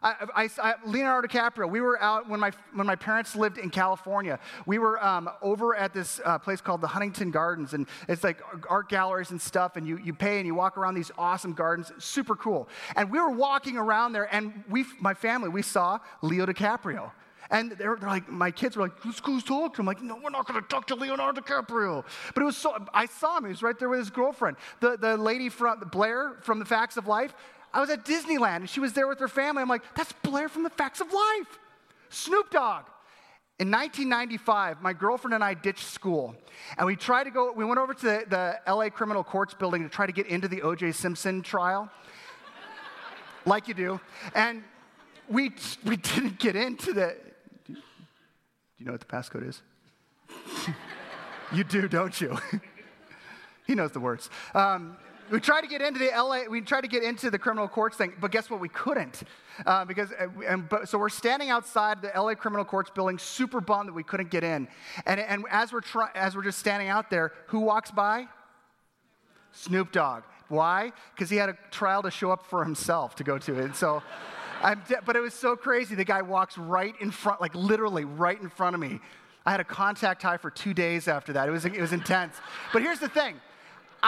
I, 0.07 0.15
I, 0.37 0.51
I, 0.63 0.75
Leonardo 0.85 1.27
DiCaprio, 1.27 1.69
we 1.69 1.81
were 1.81 2.01
out 2.01 2.29
when 2.29 2.39
my, 2.39 2.53
when 2.75 2.87
my 2.87 2.95
parents 2.95 3.35
lived 3.35 3.59
in 3.59 3.71
California. 3.71 4.39
We 4.65 4.79
were 4.79 5.05
um, 5.05 5.29
over 5.43 5.75
at 5.75 5.93
this 5.93 6.21
uh, 6.25 6.39
place 6.39 6.61
called 6.61 6.81
the 6.81 6.87
Huntington 6.87 7.33
Gardens, 7.33 7.75
and 7.75 7.89
it's 8.09 8.23
like 8.23 8.41
art 8.71 8.89
galleries 8.89 9.33
and 9.33 9.43
stuff, 9.43 9.75
and 9.75 9.85
you, 9.85 9.99
you 9.99 10.15
pay 10.15 10.39
and 10.39 10.47
you 10.47 10.55
walk 10.55 10.79
around 10.79 10.95
these 10.95 11.11
awesome 11.19 11.55
gardens. 11.55 11.91
Super 11.99 12.37
cool. 12.37 12.69
And 12.95 13.11
we 13.11 13.19
were 13.19 13.31
walking 13.31 13.77
around 13.77 14.13
there, 14.13 14.33
and 14.33 14.63
we, 14.71 14.85
my 15.01 15.13
family, 15.13 15.49
we 15.49 15.63
saw 15.63 15.99
Leo 16.23 16.47
DiCaprio. 16.47 17.11
And 17.51 17.73
they're, 17.73 17.97
they're, 17.97 18.09
like, 18.09 18.29
my 18.29 18.51
kids 18.51 18.77
were 18.77 18.83
like, 18.83 18.99
who's, 19.01 19.21
who's 19.21 19.45
talking 19.45 19.75
to 19.75 19.81
him? 19.81 19.89
I'm 19.89 19.95
like, 19.95 20.03
no, 20.03 20.17
we're 20.23 20.31
not 20.31 20.49
going 20.49 20.61
to 20.61 20.69
talk 20.69 20.87
to 20.89 20.97
Leonardo 20.97 21.41
DiCaprio. 21.41 22.05
But 22.35 22.43
it 22.43 22.45
was 22.45 22.57
so, 22.57 22.77
I 22.93 23.07
saw 23.07 23.39
him. 23.39 23.45
He 23.45 23.51
was 23.51 23.63
right 23.63 23.79
there 23.79 23.89
with 23.89 24.01
his 24.01 24.11
girlfriend. 24.11 24.57
The, 24.81 24.97
the 24.97 25.17
lady 25.17 25.49
from, 25.49 25.79
Blair 25.93 26.39
from 26.43 26.59
The 26.59 26.65
Facts 26.65 26.97
of 26.97 27.07
Life, 27.07 27.35
I 27.77 27.81
was 27.81 27.91
at 27.91 28.07
Disneyland 28.07 28.57
and 28.57 28.71
she 28.71 28.81
was 28.81 28.95
there 28.95 29.07
with 29.07 29.19
her 29.19 29.29
family. 29.29 29.61
I'm 29.61 29.69
like, 29.69 29.83
that's 29.95 30.11
Blair 30.23 30.49
from 30.49 30.63
the 30.63 30.71
Facts 30.71 31.03
of 31.03 31.13
Life. 31.13 31.59
Snoop 32.09 32.51
Dogg. 32.51 32.87
In 33.59 33.71
1995, 33.71 34.81
my 34.81 34.95
girlfriend 34.95 35.35
and 35.35 35.45
I 35.45 35.53
ditched 35.53 35.85
school, 35.85 36.35
and 36.77 36.87
we 36.87 36.95
tried 36.95 37.25
to 37.25 37.31
go. 37.31 37.53
We 37.53 37.65
went 37.65 37.79
over 37.79 37.95
to 37.95 38.03
the, 38.03 38.25
the 38.67 38.73
LA 38.73 38.91
Criminal 38.91 39.25
Courts 39.25 39.55
building 39.55 39.83
to 39.83 39.89
try 39.89 40.05
to 40.05 40.13
get 40.13 40.27
into 40.27 40.47
the 40.47 40.61
O.J. 40.61 40.93
Simpson 40.93 41.41
trial, 41.41 41.91
like 43.47 43.67
you 43.67 43.73
do, 43.73 43.99
and 44.35 44.63
we 45.31 45.53
we 45.87 45.97
didn't 45.97 46.39
get 46.39 46.55
into 46.55 46.93
the. 46.93 47.17
Do 47.67 47.77
you 48.79 48.85
know 48.85 48.93
what 48.93 49.01
the 49.01 49.07
passcode 49.07 49.49
is? 49.49 49.63
you 51.55 51.65
do, 51.65 51.89
don't 51.89 52.21
you? 52.21 52.37
he 53.67 53.75
knows 53.75 53.93
the 53.93 54.01
words. 54.01 54.29
Um, 54.55 54.99
we 55.31 55.41
tried 55.41 55.63
to 55.63 55.67
get 55.67 55.83
into 55.83 55.99
the 55.99 56.11
LA, 56.15 56.43
we 56.49 56.61
tried 56.61 56.83
to 56.83 56.89
get 56.89 57.03
into 57.03 57.31
the 57.31 57.39
criminal 57.39 57.69
courts 57.69 57.97
thing, 57.97 58.13
but 58.21 58.31
guess 58.31 58.51
what? 58.51 58.61
We 58.61 58.69
couldn't. 58.69 59.23
Uh, 59.65 59.85
because, 59.85 60.13
uh, 60.13 60.27
and, 60.47 60.69
but, 60.69 60.89
so 60.89 60.99
we're 60.99 61.09
standing 61.09 61.51
outside 61.51 62.03
the 62.03 62.11
LA 62.15 62.35
criminal 62.35 62.65
courts 62.65 62.91
building, 62.91 63.19
super 63.19 63.61
bummed 63.61 63.89
that 63.89 63.95
we 63.95 64.03
couldn't 64.03 64.31
get 64.31 64.45
in. 64.45 64.69
And, 65.07 65.21
and 65.21 65.45
as, 65.51 65.73
we're 65.73 65.81
try, 65.81 66.11
as 66.15 66.37
we're 66.37 66.45
just 66.45 66.59
standing 66.59 66.89
out 66.89 67.11
there, 67.11 67.33
who 67.47 67.61
walks 67.61 67.91
by? 67.91 68.27
Snoop 69.53 69.93
Dogg. 69.93 70.23
Why? 70.49 70.93
Because 71.15 71.31
he 71.31 71.37
had 71.37 71.49
a 71.49 71.59
trial 71.71 72.03
to 72.03 72.11
show 72.11 72.31
up 72.31 72.47
for 72.47 72.65
himself 72.65 73.17
to 73.17 73.25
go 73.25 73.39
to. 73.39 73.59
And 73.59 73.75
so, 73.75 74.03
I'm 74.63 74.83
de- 74.89 75.01
but 75.05 75.17
it 75.17 75.21
was 75.21 75.35
so 75.35 75.57
crazy. 75.57 75.95
The 75.95 76.05
guy 76.05 76.23
walks 76.23 76.57
right 76.57 76.95
in 77.01 77.11
front, 77.11 77.41
like 77.41 77.55
literally 77.55 78.05
right 78.05 78.41
in 78.41 78.49
front 78.49 78.75
of 78.75 78.81
me. 78.81 79.01
I 79.45 79.51
had 79.53 79.61
a 79.61 79.65
contact 79.65 80.23
high 80.23 80.39
for 80.39 80.51
two 80.51 80.75
days 80.75 81.09
after 81.09 81.33
that. 81.35 81.49
It 81.49 81.53
was, 81.53 81.65
it 81.65 81.81
was 81.81 81.93
intense. 81.93 82.35
But 82.73 82.83
here's 82.83 82.99
the 82.99 83.09
thing 83.09 83.37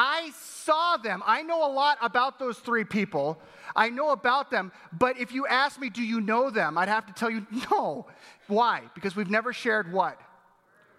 I 0.01 0.31
saw 0.39 0.97
them. 0.97 1.25
I 1.27 1.43
know 1.43 1.67
a 1.67 1.73
lot 1.73 1.99
about 2.01 2.39
those 2.39 2.57
three 2.57 2.85
people. 2.85 3.37
I 3.75 3.91
know 3.91 4.11
about 4.11 4.49
them. 4.49 4.71
But 4.97 5.19
if 5.19 5.33
you 5.33 5.45
ask 5.49 5.81
me, 5.81 5.91
do 5.91 6.05
you 6.05 6.21
know 6.21 6.51
them? 6.51 6.79
I'd 6.79 6.89
have 6.89 7.07
to 7.07 7.13
tell 7.13 7.29
you, 7.29 7.45
no. 7.73 8.07
Why? 8.47 8.83
Because 8.95 9.17
we've 9.17 9.29
never 9.29 9.53
shared 9.53 9.93
what? 9.93 10.21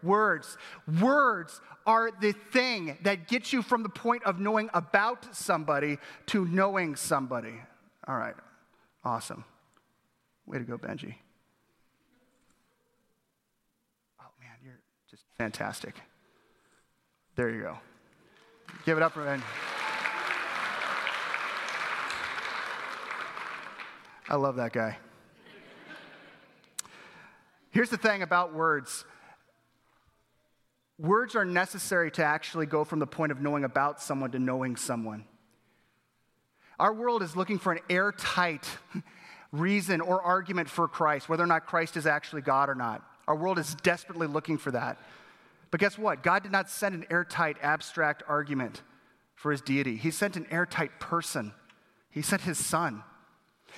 Words. 0.04 0.58
Words 1.00 1.62
are 1.88 2.12
the 2.20 2.34
thing 2.52 2.98
that 3.04 3.30
gets 3.30 3.54
you 3.54 3.62
from 3.62 3.84
the 3.84 3.90
point 3.90 4.24
of 4.24 4.38
knowing 4.38 4.70
about 4.74 5.34
somebody 5.34 5.98
to 6.26 6.44
knowing 6.44 6.98
somebody. 6.98 7.54
All 8.06 8.18
right. 8.18 8.36
Awesome. 9.06 9.46
Way 10.46 10.58
to 10.58 10.66
go, 10.66 10.78
Benji. 10.78 11.16
Oh, 14.20 14.32
man, 14.42 14.58
you're 14.62 14.82
just 15.10 15.24
fantastic. 15.38 15.96
There 17.38 17.50
you 17.50 17.62
go. 17.62 17.78
Give 18.86 18.98
it 18.98 19.04
up 19.04 19.14
for. 19.14 19.42
I 24.30 24.36
love 24.36 24.58
that 24.58 24.74
guy. 24.74 24.98
Here's 27.72 27.90
the 27.90 27.98
thing 27.98 28.22
about 28.22 28.54
words 28.54 29.06
words 30.98 31.36
are 31.36 31.46
necessary 31.46 32.12
to 32.12 32.24
actually 32.24 32.66
go 32.66 32.84
from 32.84 33.00
the 33.00 33.08
point 33.08 33.32
of 33.32 33.42
knowing 33.42 33.64
about 33.64 34.02
someone 34.02 34.32
to 34.32 34.40
knowing 34.40 34.76
someone. 34.76 35.26
Our 36.80 36.94
world 36.94 37.24
is 37.24 37.36
looking 37.36 37.58
for 37.58 37.72
an 37.72 37.80
airtight 37.90 38.68
reason 39.52 40.02
or 40.02 40.22
argument 40.22 40.70
for 40.70 40.88
Christ, 40.88 41.28
whether 41.28 41.44
or 41.44 41.48
not 41.48 41.66
Christ 41.66 41.98
is 41.98 42.06
actually 42.06 42.42
God 42.42 42.70
or 42.70 42.76
not. 42.76 43.04
Our 43.28 43.36
world 43.36 43.60
is 43.60 43.76
desperately 43.76 44.28
looking 44.28 44.58
for 44.58 44.72
that. 44.72 44.98
But 45.72 45.80
guess 45.80 45.98
what? 45.98 46.24
God 46.24 46.44
did 46.44 46.52
not 46.52 46.70
send 46.70 46.96
an 46.96 47.06
airtight, 47.10 47.58
abstract 47.62 48.24
argument 48.28 48.82
for 49.36 49.52
his 49.52 49.62
deity. 49.62 49.96
He 49.96 50.12
sent 50.12 50.36
an 50.36 50.48
airtight 50.52 51.00
person, 51.00 51.54
he 52.10 52.22
sent 52.22 52.42
his 52.42 52.58
son. 52.58 53.04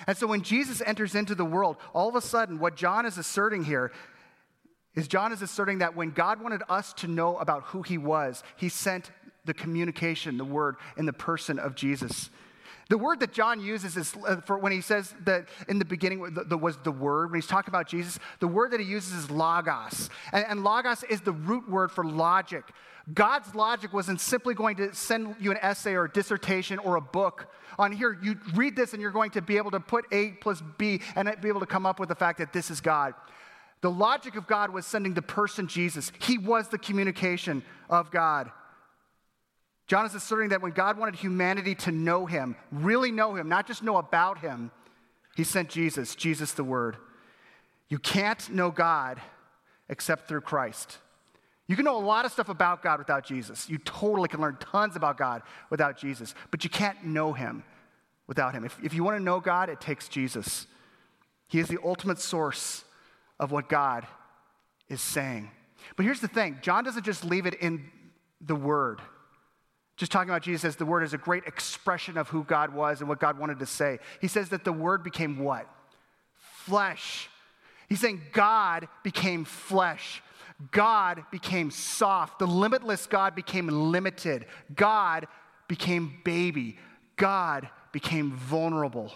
And 0.07 0.17
so 0.17 0.25
when 0.25 0.41
Jesus 0.41 0.81
enters 0.85 1.15
into 1.15 1.35
the 1.35 1.45
world, 1.45 1.77
all 1.93 2.07
of 2.07 2.15
a 2.15 2.21
sudden, 2.21 2.59
what 2.59 2.75
John 2.77 3.05
is 3.05 3.17
asserting 3.17 3.65
here 3.65 3.91
is 4.95 5.07
John 5.07 5.31
is 5.31 5.41
asserting 5.41 5.79
that 5.79 5.95
when 5.95 6.11
God 6.11 6.41
wanted 6.41 6.61
us 6.69 6.93
to 6.93 7.07
know 7.07 7.37
about 7.37 7.63
who 7.63 7.81
he 7.81 7.97
was, 7.97 8.43
he 8.55 8.69
sent 8.69 9.11
the 9.45 9.53
communication, 9.53 10.37
the 10.37 10.45
word, 10.45 10.75
in 10.97 11.05
the 11.05 11.13
person 11.13 11.59
of 11.59 11.75
Jesus. 11.75 12.29
The 12.91 12.97
word 12.97 13.21
that 13.21 13.31
John 13.31 13.61
uses 13.61 13.95
is 13.95 14.13
uh, 14.27 14.41
for 14.41 14.57
when 14.57 14.73
he 14.73 14.81
says 14.81 15.15
that 15.23 15.47
in 15.69 15.79
the 15.79 15.85
beginning 15.85 16.19
was 16.19 16.75
the 16.83 16.91
word, 16.91 17.31
when 17.31 17.39
he's 17.39 17.47
talking 17.47 17.71
about 17.71 17.87
Jesus, 17.87 18.19
the 18.41 18.49
word 18.49 18.71
that 18.71 18.81
he 18.81 18.85
uses 18.85 19.13
is 19.13 19.31
logos. 19.31 20.09
And, 20.33 20.45
and 20.45 20.61
logos 20.61 21.03
is 21.03 21.21
the 21.21 21.31
root 21.31 21.69
word 21.69 21.89
for 21.93 22.03
logic. 22.03 22.65
God's 23.13 23.55
logic 23.55 23.93
wasn't 23.93 24.19
simply 24.19 24.55
going 24.55 24.75
to 24.75 24.93
send 24.93 25.37
you 25.39 25.51
an 25.51 25.57
essay 25.61 25.93
or 25.93 26.03
a 26.03 26.11
dissertation 26.11 26.79
or 26.79 26.97
a 26.97 27.01
book 27.01 27.47
on 27.79 27.93
here. 27.93 28.19
You 28.21 28.35
read 28.55 28.75
this 28.75 28.91
and 28.91 29.01
you're 29.01 29.11
going 29.11 29.31
to 29.31 29.41
be 29.41 29.55
able 29.55 29.71
to 29.71 29.79
put 29.79 30.03
A 30.11 30.31
plus 30.31 30.61
B 30.77 30.99
and 31.15 31.33
be 31.39 31.47
able 31.47 31.61
to 31.61 31.65
come 31.65 31.85
up 31.85 31.97
with 31.97 32.09
the 32.09 32.15
fact 32.15 32.39
that 32.39 32.51
this 32.51 32.69
is 32.69 32.81
God. 32.81 33.13
The 33.79 33.89
logic 33.89 34.35
of 34.35 34.47
God 34.47 34.69
was 34.69 34.85
sending 34.85 35.13
the 35.13 35.21
person 35.21 35.69
Jesus. 35.69 36.11
He 36.19 36.37
was 36.37 36.67
the 36.67 36.77
communication 36.77 37.63
of 37.89 38.11
God. 38.11 38.51
John 39.91 40.05
is 40.05 40.15
asserting 40.15 40.51
that 40.51 40.61
when 40.61 40.71
God 40.71 40.97
wanted 40.97 41.15
humanity 41.15 41.75
to 41.75 41.91
know 41.91 42.25
him, 42.25 42.55
really 42.71 43.11
know 43.11 43.35
him, 43.35 43.49
not 43.49 43.67
just 43.67 43.83
know 43.83 43.97
about 43.97 44.39
him, 44.39 44.71
he 45.35 45.43
sent 45.43 45.67
Jesus, 45.67 46.15
Jesus 46.15 46.53
the 46.53 46.63
Word. 46.63 46.95
You 47.89 47.99
can't 47.99 48.49
know 48.51 48.71
God 48.71 49.19
except 49.89 50.29
through 50.29 50.39
Christ. 50.39 50.97
You 51.67 51.75
can 51.75 51.83
know 51.83 51.97
a 51.97 51.99
lot 51.99 52.23
of 52.23 52.31
stuff 52.31 52.47
about 52.47 52.81
God 52.81 52.99
without 52.99 53.25
Jesus. 53.25 53.69
You 53.69 53.79
totally 53.79 54.29
can 54.29 54.39
learn 54.39 54.55
tons 54.61 54.95
about 54.95 55.17
God 55.17 55.41
without 55.69 55.97
Jesus, 55.97 56.35
but 56.51 56.63
you 56.63 56.69
can't 56.69 57.03
know 57.03 57.33
him 57.33 57.61
without 58.27 58.53
him. 58.53 58.63
If, 58.63 58.79
if 58.81 58.93
you 58.93 59.03
want 59.03 59.17
to 59.17 59.21
know 59.21 59.41
God, 59.41 59.67
it 59.67 59.81
takes 59.81 60.07
Jesus. 60.07 60.67
He 61.49 61.59
is 61.59 61.67
the 61.67 61.79
ultimate 61.83 62.19
source 62.19 62.85
of 63.41 63.51
what 63.51 63.67
God 63.67 64.07
is 64.87 65.01
saying. 65.01 65.51
But 65.97 66.05
here's 66.05 66.21
the 66.21 66.29
thing 66.29 66.59
John 66.61 66.85
doesn't 66.85 67.03
just 67.03 67.25
leave 67.25 67.45
it 67.45 67.55
in 67.55 67.91
the 68.39 68.55
Word 68.55 69.01
just 69.97 70.11
talking 70.11 70.29
about 70.29 70.41
Jesus 70.41 70.65
as 70.65 70.75
the 70.75 70.85
Word 70.85 71.03
is 71.03 71.13
a 71.13 71.17
great 71.17 71.45
expression 71.45 72.17
of 72.17 72.29
who 72.29 72.43
God 72.43 72.73
was 72.73 73.01
and 73.01 73.09
what 73.09 73.19
God 73.19 73.37
wanted 73.37 73.59
to 73.59 73.65
say. 73.65 73.99
He 74.19 74.27
says 74.27 74.49
that 74.49 74.63
the 74.63 74.73
Word 74.73 75.03
became 75.03 75.39
what? 75.39 75.67
Flesh. 76.33 77.29
He's 77.89 77.99
saying 77.99 78.21
God 78.31 78.87
became 79.03 79.45
flesh. 79.45 80.23
God 80.71 81.23
became 81.31 81.71
soft. 81.71 82.39
The 82.39 82.47
limitless 82.47 83.07
God 83.07 83.35
became 83.35 83.67
limited. 83.67 84.45
God 84.75 85.27
became 85.67 86.19
baby. 86.23 86.77
God 87.15 87.69
became 87.91 88.31
vulnerable. 88.31 89.11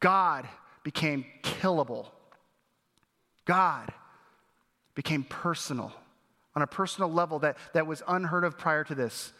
God 0.00 0.48
became 0.82 1.24
killable. 1.42 2.06
God 3.44 3.92
became 4.94 5.24
personal 5.24 5.92
on 6.54 6.62
a 6.62 6.66
personal 6.66 7.10
level 7.10 7.38
that, 7.38 7.56
that 7.72 7.86
was 7.86 8.02
unheard 8.08 8.44
of 8.44 8.58
prior 8.58 8.84
to 8.84 8.94
this. 8.94 9.32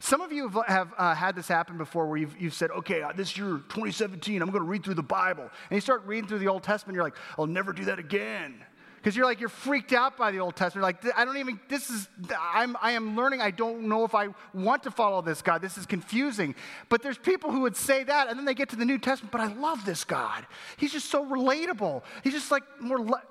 Some 0.00 0.20
of 0.20 0.32
you 0.32 0.48
have, 0.48 0.66
have 0.66 0.94
uh, 0.96 1.14
had 1.14 1.36
this 1.36 1.48
happen 1.48 1.78
before 1.78 2.06
where 2.06 2.18
you've, 2.18 2.40
you've 2.40 2.54
said, 2.54 2.70
okay, 2.70 3.02
uh, 3.02 3.12
this 3.12 3.36
year, 3.36 3.62
2017, 3.68 4.42
I'm 4.42 4.50
going 4.50 4.62
to 4.62 4.68
read 4.68 4.84
through 4.84 4.94
the 4.94 5.02
Bible. 5.02 5.44
And 5.44 5.76
you 5.76 5.80
start 5.80 6.04
reading 6.06 6.28
through 6.28 6.38
the 6.40 6.48
Old 6.48 6.62
Testament, 6.62 6.94
you're 6.94 7.04
like, 7.04 7.16
I'll 7.38 7.46
never 7.46 7.72
do 7.72 7.84
that 7.86 7.98
again. 7.98 8.62
Because 9.06 9.16
you're 9.16 9.26
like, 9.26 9.38
you're 9.38 9.48
freaked 9.48 9.92
out 9.92 10.16
by 10.16 10.32
the 10.32 10.40
Old 10.40 10.56
Testament. 10.56 10.82
Like, 10.82 11.16
I 11.16 11.24
don't 11.24 11.36
even, 11.36 11.60
this 11.68 11.90
is, 11.90 12.08
I'm, 12.36 12.76
I 12.82 12.90
am 12.90 13.14
learning. 13.14 13.40
I 13.40 13.52
don't 13.52 13.82
know 13.82 14.04
if 14.04 14.16
I 14.16 14.30
want 14.52 14.82
to 14.82 14.90
follow 14.90 15.22
this 15.22 15.42
God. 15.42 15.62
This 15.62 15.78
is 15.78 15.86
confusing. 15.86 16.56
But 16.88 17.04
there's 17.04 17.16
people 17.16 17.52
who 17.52 17.60
would 17.60 17.76
say 17.76 18.02
that, 18.02 18.28
and 18.28 18.36
then 18.36 18.44
they 18.44 18.54
get 18.54 18.70
to 18.70 18.76
the 18.76 18.84
New 18.84 18.98
Testament, 18.98 19.30
but 19.30 19.40
I 19.40 19.46
love 19.46 19.84
this 19.84 20.02
God. 20.02 20.44
He's 20.76 20.90
just 20.90 21.08
so 21.08 21.24
relatable. 21.24 22.02
He's 22.24 22.32
just 22.32 22.50
like 22.50 22.64
more, 22.80 22.98
le-. 22.98 23.22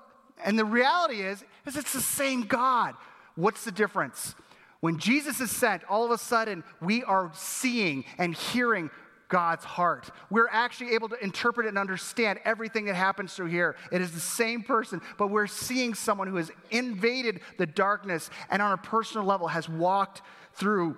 and 0.46 0.58
the 0.58 0.64
reality 0.64 1.22
is, 1.22 1.44
is 1.66 1.76
it's 1.76 1.92
the 1.92 2.00
same 2.00 2.44
God. 2.44 2.96
What's 3.36 3.66
the 3.66 3.72
difference? 3.74 4.34
When 4.80 4.98
Jesus 4.98 5.40
is 5.40 5.52
sent, 5.52 5.84
all 5.90 6.06
of 6.06 6.12
a 6.12 6.18
sudden 6.18 6.64
we 6.82 7.04
are 7.04 7.32
seeing 7.34 8.06
and 8.18 8.36
hearing 8.36 8.90
God's 9.28 9.66
heart. 9.66 10.10
We're 10.30 10.50
actually 10.50 10.94
able 10.94 11.10
to 11.10 11.24
interpret 11.24 11.68
and 11.68 11.78
understand 11.78 12.40
everything 12.46 12.86
that 12.86 12.96
happens 12.96 13.34
through 13.34 13.48
here. 13.48 13.76
It 13.92 14.02
is 14.02 14.12
the 14.12 14.20
same 14.20 14.62
person, 14.64 15.02
but 15.18 15.28
we're 15.28 15.48
seeing 15.48 15.94
someone 15.94 16.28
who 16.28 16.36
has 16.36 16.52
invaded 16.72 17.42
the 17.58 17.66
darkness 17.66 18.30
and 18.50 18.62
on 18.62 18.72
a 18.72 18.78
personal 18.78 19.26
level 19.26 19.48
has 19.48 19.68
walked 19.68 20.22
through 20.54 20.96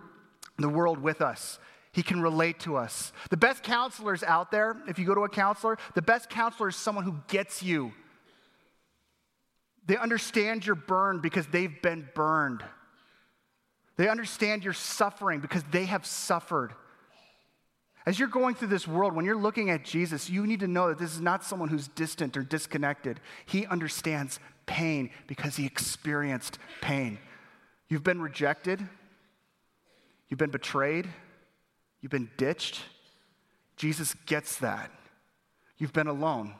the 0.57 0.69
world 0.69 0.99
with 0.99 1.21
us. 1.21 1.59
He 1.91 2.03
can 2.03 2.21
relate 2.21 2.59
to 2.59 2.75
us. 2.75 3.11
The 3.29 3.37
best 3.37 3.63
counselors 3.63 4.21
out 4.23 4.51
there, 4.51 4.77
if 4.87 4.99
you 4.99 5.05
go 5.05 5.15
to 5.15 5.23
a 5.23 5.29
counselor, 5.29 5.77
the 5.95 6.01
best 6.01 6.29
counselor 6.29 6.69
is 6.69 6.75
someone 6.75 7.05
who 7.05 7.15
gets 7.27 7.63
you. 7.63 7.91
They 9.87 9.97
understand 9.97 10.65
your 10.65 10.75
burn 10.75 11.21
because 11.21 11.47
they've 11.47 11.81
been 11.81 12.07
burned. 12.13 12.63
They 13.97 14.07
understand 14.09 14.63
your 14.63 14.73
suffering 14.73 15.39
because 15.39 15.63
they 15.71 15.85
have 15.85 16.05
suffered. 16.05 16.73
As 18.05 18.17
you're 18.17 18.29
going 18.29 18.55
through 18.55 18.69
this 18.69 18.87
world, 18.87 19.13
when 19.13 19.25
you're 19.25 19.35
looking 19.35 19.69
at 19.69 19.83
Jesus, 19.83 20.29
you 20.29 20.47
need 20.47 20.61
to 20.61 20.67
know 20.67 20.87
that 20.87 20.97
this 20.97 21.13
is 21.13 21.19
not 21.19 21.43
someone 21.43 21.67
who's 21.67 21.89
distant 21.89 22.37
or 22.37 22.43
disconnected. 22.43 23.19
He 23.45 23.65
understands 23.65 24.39
pain 24.65 25.09
because 25.27 25.57
he 25.57 25.65
experienced 25.65 26.59
pain. 26.79 27.17
You've 27.89 28.03
been 28.03 28.21
rejected, 28.21 28.81
you've 30.29 30.37
been 30.37 30.51
betrayed, 30.51 31.07
you've 32.01 32.11
been 32.11 32.29
ditched. 32.37 32.81
Jesus 33.77 34.13
gets 34.25 34.57
that. 34.57 34.91
You've 35.77 35.93
been 35.93 36.07
alone. 36.07 36.53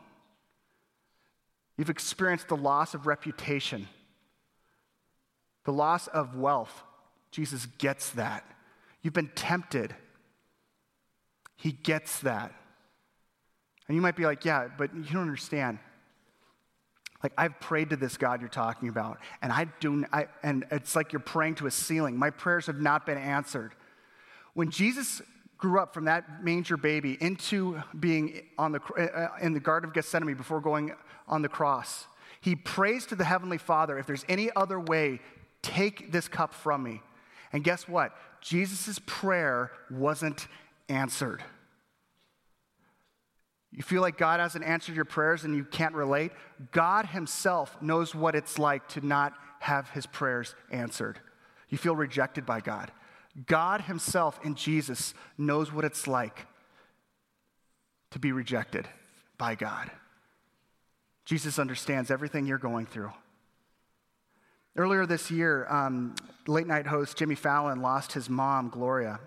You've 1.77 1.89
experienced 1.89 2.47
the 2.47 2.57
loss 2.57 2.93
of 2.93 3.07
reputation, 3.07 3.87
the 5.63 5.73
loss 5.73 6.07
of 6.07 6.35
wealth, 6.35 6.83
Jesus 7.31 7.65
gets 7.77 8.11
that. 8.11 8.43
You've 9.01 9.13
been 9.13 9.31
tempted. 9.35 9.95
He 11.55 11.71
gets 11.71 12.19
that. 12.21 12.53
And 13.87 13.95
you 13.95 14.01
might 14.01 14.15
be 14.15 14.25
like, 14.25 14.45
yeah, 14.45 14.67
but 14.77 14.93
you 14.93 15.03
don't 15.03 15.21
understand. 15.21 15.79
Like 17.23 17.33
I've 17.37 17.59
prayed 17.59 17.89
to 17.91 17.95
this 17.95 18.17
God 18.17 18.41
you're 18.41 18.49
talking 18.49 18.89
about, 18.89 19.19
and 19.41 19.51
I 19.51 19.65
do, 19.79 20.05
I, 20.13 20.27
and 20.43 20.65
it's 20.69 20.95
like 20.95 21.13
you're 21.13 21.19
praying 21.19 21.55
to 21.55 21.67
a 21.67 21.71
ceiling. 21.71 22.17
My 22.17 22.29
prayers 22.29 22.67
have 22.67 22.79
not 22.79 23.05
been 23.05 23.17
answered. 23.17 23.73
When 24.53 24.69
Jesus 24.69 25.21
grew 25.57 25.79
up 25.79 25.93
from 25.93 26.05
that 26.05 26.43
manger 26.43 26.77
baby 26.77 27.17
into 27.19 27.81
being 27.99 28.41
on 28.59 28.71
the, 28.71 28.81
uh, 28.81 29.29
in 29.41 29.53
the 29.53 29.59
Garden 29.59 29.89
of 29.89 29.93
Gethsemane 29.95 30.35
before 30.35 30.61
going 30.61 30.93
on 31.27 31.41
the 31.41 31.49
cross, 31.49 32.05
he 32.41 32.55
prays 32.55 33.05
to 33.07 33.15
the 33.15 33.23
Heavenly 33.23 33.57
Father, 33.57 33.97
if 33.97 34.05
there's 34.05 34.25
any 34.29 34.51
other 34.55 34.79
way, 34.79 35.19
take 35.63 36.11
this 36.11 36.27
cup 36.27 36.53
from 36.53 36.83
me. 36.83 37.01
And 37.53 37.63
guess 37.63 37.87
what? 37.87 38.13
Jesus' 38.41 38.99
prayer 39.05 39.71
wasn't 39.89 40.47
answered. 40.89 41.43
You 43.71 43.83
feel 43.83 44.01
like 44.01 44.17
God 44.17 44.39
hasn't 44.39 44.65
answered 44.65 44.95
your 44.95 45.05
prayers 45.05 45.43
and 45.43 45.55
you 45.55 45.63
can't 45.63 45.93
relate? 45.93 46.31
God 46.71 47.07
Himself 47.07 47.79
knows 47.81 48.15
what 48.15 48.35
it's 48.35 48.57
like 48.57 48.87
to 48.89 49.05
not 49.05 49.33
have 49.59 49.89
His 49.89 50.05
prayers 50.05 50.55
answered. 50.71 51.19
You 51.69 51.77
feel 51.77 51.95
rejected 51.95 52.45
by 52.45 52.61
God. 52.61 52.91
God 53.45 53.81
Himself 53.81 54.39
in 54.43 54.55
Jesus 54.55 55.13
knows 55.37 55.71
what 55.71 55.85
it's 55.85 56.07
like 56.07 56.47
to 58.11 58.19
be 58.19 58.31
rejected 58.31 58.87
by 59.37 59.55
God. 59.55 59.91
Jesus 61.25 61.59
understands 61.59 62.09
everything 62.09 62.45
you're 62.45 62.57
going 62.57 62.85
through. 62.85 63.11
Earlier 64.77 65.07
this 65.07 65.31
year, 65.31 65.65
um, 65.69 66.13
late 66.45 66.67
night 66.67 66.85
host 66.85 67.17
Jimmy 67.17 67.33
Fallon 67.33 67.81
lost 67.81 68.11
his 68.13 68.29
mom, 68.29 68.69
Gloria. 68.69 69.19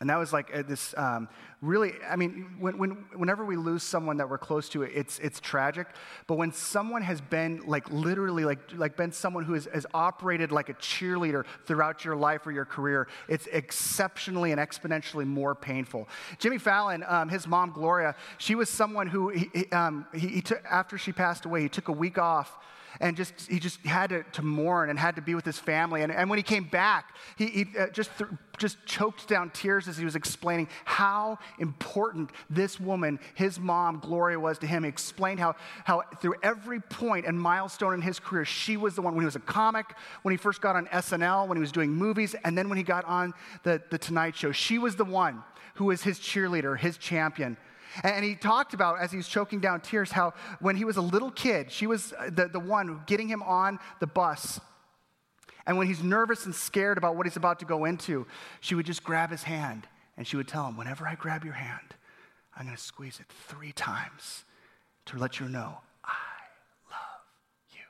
And 0.00 0.08
that 0.08 0.16
was 0.16 0.32
like 0.32 0.50
uh, 0.54 0.62
this 0.62 0.94
um, 0.96 1.28
really, 1.60 1.92
I 2.08 2.16
mean, 2.16 2.56
when, 2.58 2.78
when, 2.78 2.90
whenever 3.14 3.44
we 3.44 3.58
lose 3.58 3.82
someone 3.82 4.16
that 4.16 4.30
we're 4.30 4.38
close 4.38 4.70
to, 4.70 4.82
it's, 4.82 5.18
it's 5.18 5.40
tragic. 5.40 5.88
But 6.26 6.36
when 6.36 6.52
someone 6.52 7.02
has 7.02 7.20
been 7.20 7.64
like 7.66 7.90
literally, 7.90 8.46
like, 8.46 8.60
like 8.74 8.96
been 8.96 9.12
someone 9.12 9.44
who 9.44 9.52
has, 9.52 9.68
has 9.74 9.84
operated 9.92 10.52
like 10.52 10.70
a 10.70 10.74
cheerleader 10.74 11.44
throughout 11.66 12.02
your 12.02 12.16
life 12.16 12.46
or 12.46 12.50
your 12.50 12.64
career, 12.64 13.08
it's 13.28 13.46
exceptionally 13.48 14.52
and 14.52 14.60
exponentially 14.60 15.26
more 15.26 15.54
painful. 15.54 16.08
Jimmy 16.38 16.56
Fallon, 16.56 17.04
um, 17.06 17.28
his 17.28 17.46
mom, 17.46 17.72
Gloria, 17.72 18.14
she 18.38 18.54
was 18.54 18.70
someone 18.70 19.06
who, 19.06 19.28
he, 19.28 19.70
um, 19.72 20.06
he, 20.14 20.28
he 20.28 20.40
took, 20.40 20.64
after 20.64 20.96
she 20.96 21.12
passed 21.12 21.44
away, 21.44 21.60
he 21.60 21.68
took 21.68 21.88
a 21.88 21.92
week 21.92 22.16
off 22.16 22.56
and 23.00 23.16
just 23.16 23.32
he 23.48 23.58
just 23.58 23.80
had 23.80 24.10
to, 24.10 24.22
to 24.32 24.42
mourn 24.42 24.90
and 24.90 24.98
had 24.98 25.16
to 25.16 25.22
be 25.22 25.34
with 25.34 25.44
his 25.44 25.58
family. 25.58 26.02
And, 26.02 26.12
and 26.12 26.28
when 26.30 26.38
he 26.38 26.42
came 26.42 26.64
back, 26.64 27.14
he, 27.36 27.46
he 27.46 27.66
uh, 27.78 27.88
just, 27.88 28.10
th- 28.18 28.30
just 28.58 28.84
choked 28.86 29.28
down 29.28 29.50
tears 29.50 29.88
as 29.88 29.96
he 29.96 30.04
was 30.04 30.16
explaining 30.16 30.68
how 30.84 31.38
important 31.58 32.30
this 32.48 32.80
woman, 32.80 33.18
his 33.34 33.58
mom, 33.58 34.00
Gloria, 34.00 34.38
was 34.38 34.58
to 34.58 34.66
him. 34.66 34.84
He 34.84 34.88
explained 34.88 35.40
how, 35.40 35.56
how 35.84 36.02
through 36.20 36.34
every 36.42 36.80
point 36.80 37.26
and 37.26 37.38
milestone 37.38 37.94
in 37.94 38.02
his 38.02 38.18
career, 38.18 38.44
she 38.44 38.76
was 38.76 38.94
the 38.94 39.02
one 39.02 39.14
when 39.14 39.22
he 39.22 39.26
was 39.26 39.36
a 39.36 39.40
comic, 39.40 39.86
when 40.22 40.32
he 40.32 40.38
first 40.38 40.60
got 40.60 40.76
on 40.76 40.86
SNL, 40.86 41.48
when 41.48 41.56
he 41.56 41.60
was 41.60 41.72
doing 41.72 41.90
movies, 41.90 42.34
and 42.44 42.56
then 42.56 42.68
when 42.68 42.78
he 42.78 42.84
got 42.84 43.04
on 43.04 43.34
the, 43.62 43.82
the 43.90 43.98
Tonight 43.98 44.36
Show. 44.36 44.52
She 44.52 44.78
was 44.78 44.96
the 44.96 45.04
one 45.04 45.42
who 45.76 45.86
was 45.86 46.02
his 46.02 46.18
cheerleader, 46.18 46.78
his 46.78 46.98
champion. 46.98 47.56
And 48.02 48.24
he 48.24 48.34
talked 48.34 48.74
about, 48.74 48.98
as 49.00 49.10
he 49.10 49.16
was 49.16 49.28
choking 49.28 49.60
down 49.60 49.80
tears, 49.80 50.10
how 50.10 50.34
when 50.60 50.76
he 50.76 50.84
was 50.84 50.96
a 50.96 51.02
little 51.02 51.30
kid, 51.30 51.70
she 51.70 51.86
was 51.86 52.12
uh, 52.18 52.30
the, 52.30 52.48
the 52.48 52.60
one 52.60 53.02
getting 53.06 53.28
him 53.28 53.42
on 53.42 53.78
the 54.00 54.06
bus. 54.06 54.60
And 55.66 55.78
when 55.78 55.86
he's 55.86 56.02
nervous 56.02 56.44
and 56.44 56.54
scared 56.54 56.98
about 56.98 57.16
what 57.16 57.26
he's 57.26 57.36
about 57.36 57.58
to 57.60 57.64
go 57.64 57.84
into, 57.84 58.26
she 58.60 58.74
would 58.74 58.86
just 58.86 59.02
grab 59.02 59.30
his 59.30 59.42
hand 59.42 59.86
and 60.16 60.26
she 60.26 60.36
would 60.36 60.48
tell 60.48 60.66
him, 60.66 60.76
Whenever 60.76 61.06
I 61.06 61.14
grab 61.14 61.44
your 61.44 61.54
hand, 61.54 61.94
I'm 62.56 62.66
going 62.66 62.76
to 62.76 62.82
squeeze 62.82 63.20
it 63.20 63.26
three 63.48 63.72
times 63.72 64.44
to 65.06 65.18
let 65.18 65.40
you 65.40 65.48
know 65.48 65.78
I 66.04 66.90
love 66.90 67.22
you. 67.72 67.84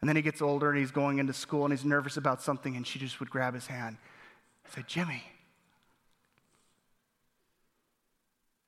And 0.00 0.08
then 0.08 0.16
he 0.16 0.22
gets 0.22 0.42
older 0.42 0.70
and 0.70 0.78
he's 0.78 0.90
going 0.90 1.18
into 1.18 1.32
school 1.32 1.64
and 1.64 1.72
he's 1.72 1.84
nervous 1.84 2.16
about 2.16 2.42
something, 2.42 2.76
and 2.76 2.86
she 2.86 2.98
just 2.98 3.20
would 3.20 3.30
grab 3.30 3.54
his 3.54 3.66
hand 3.66 3.96
and 4.64 4.74
say, 4.74 4.82
Jimmy, 4.86 5.22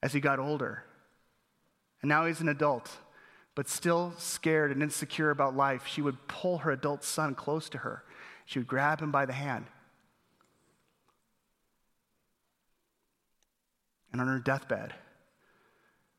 as 0.05 0.13
he 0.13 0.21
got 0.21 0.39
older. 0.39 0.85
And 2.03 2.11
now 2.11 2.27
he's 2.27 2.43
an 2.43 2.51
adult, 2.51 2.91
but 3.55 3.71
still 3.71 4.13
scared 4.19 4.71
and 4.71 4.83
insecure 4.83 5.31
about 5.31 5.57
life. 5.57 5.87
She 5.87 6.03
would 6.03 6.29
pull 6.29 6.59
her 6.59 6.71
adult 6.71 7.03
son 7.03 7.35
close 7.35 7.71
to 7.71 7.79
her. 7.79 8.05
She 8.45 8.59
would 8.59 8.69
grab 8.69 9.01
him 9.01 9.11
by 9.11 9.25
the 9.25 9.33
hand. 9.33 9.65
And 14.13 14.21
on 14.21 14.29
her 14.29 14.39
deathbed, 14.39 14.93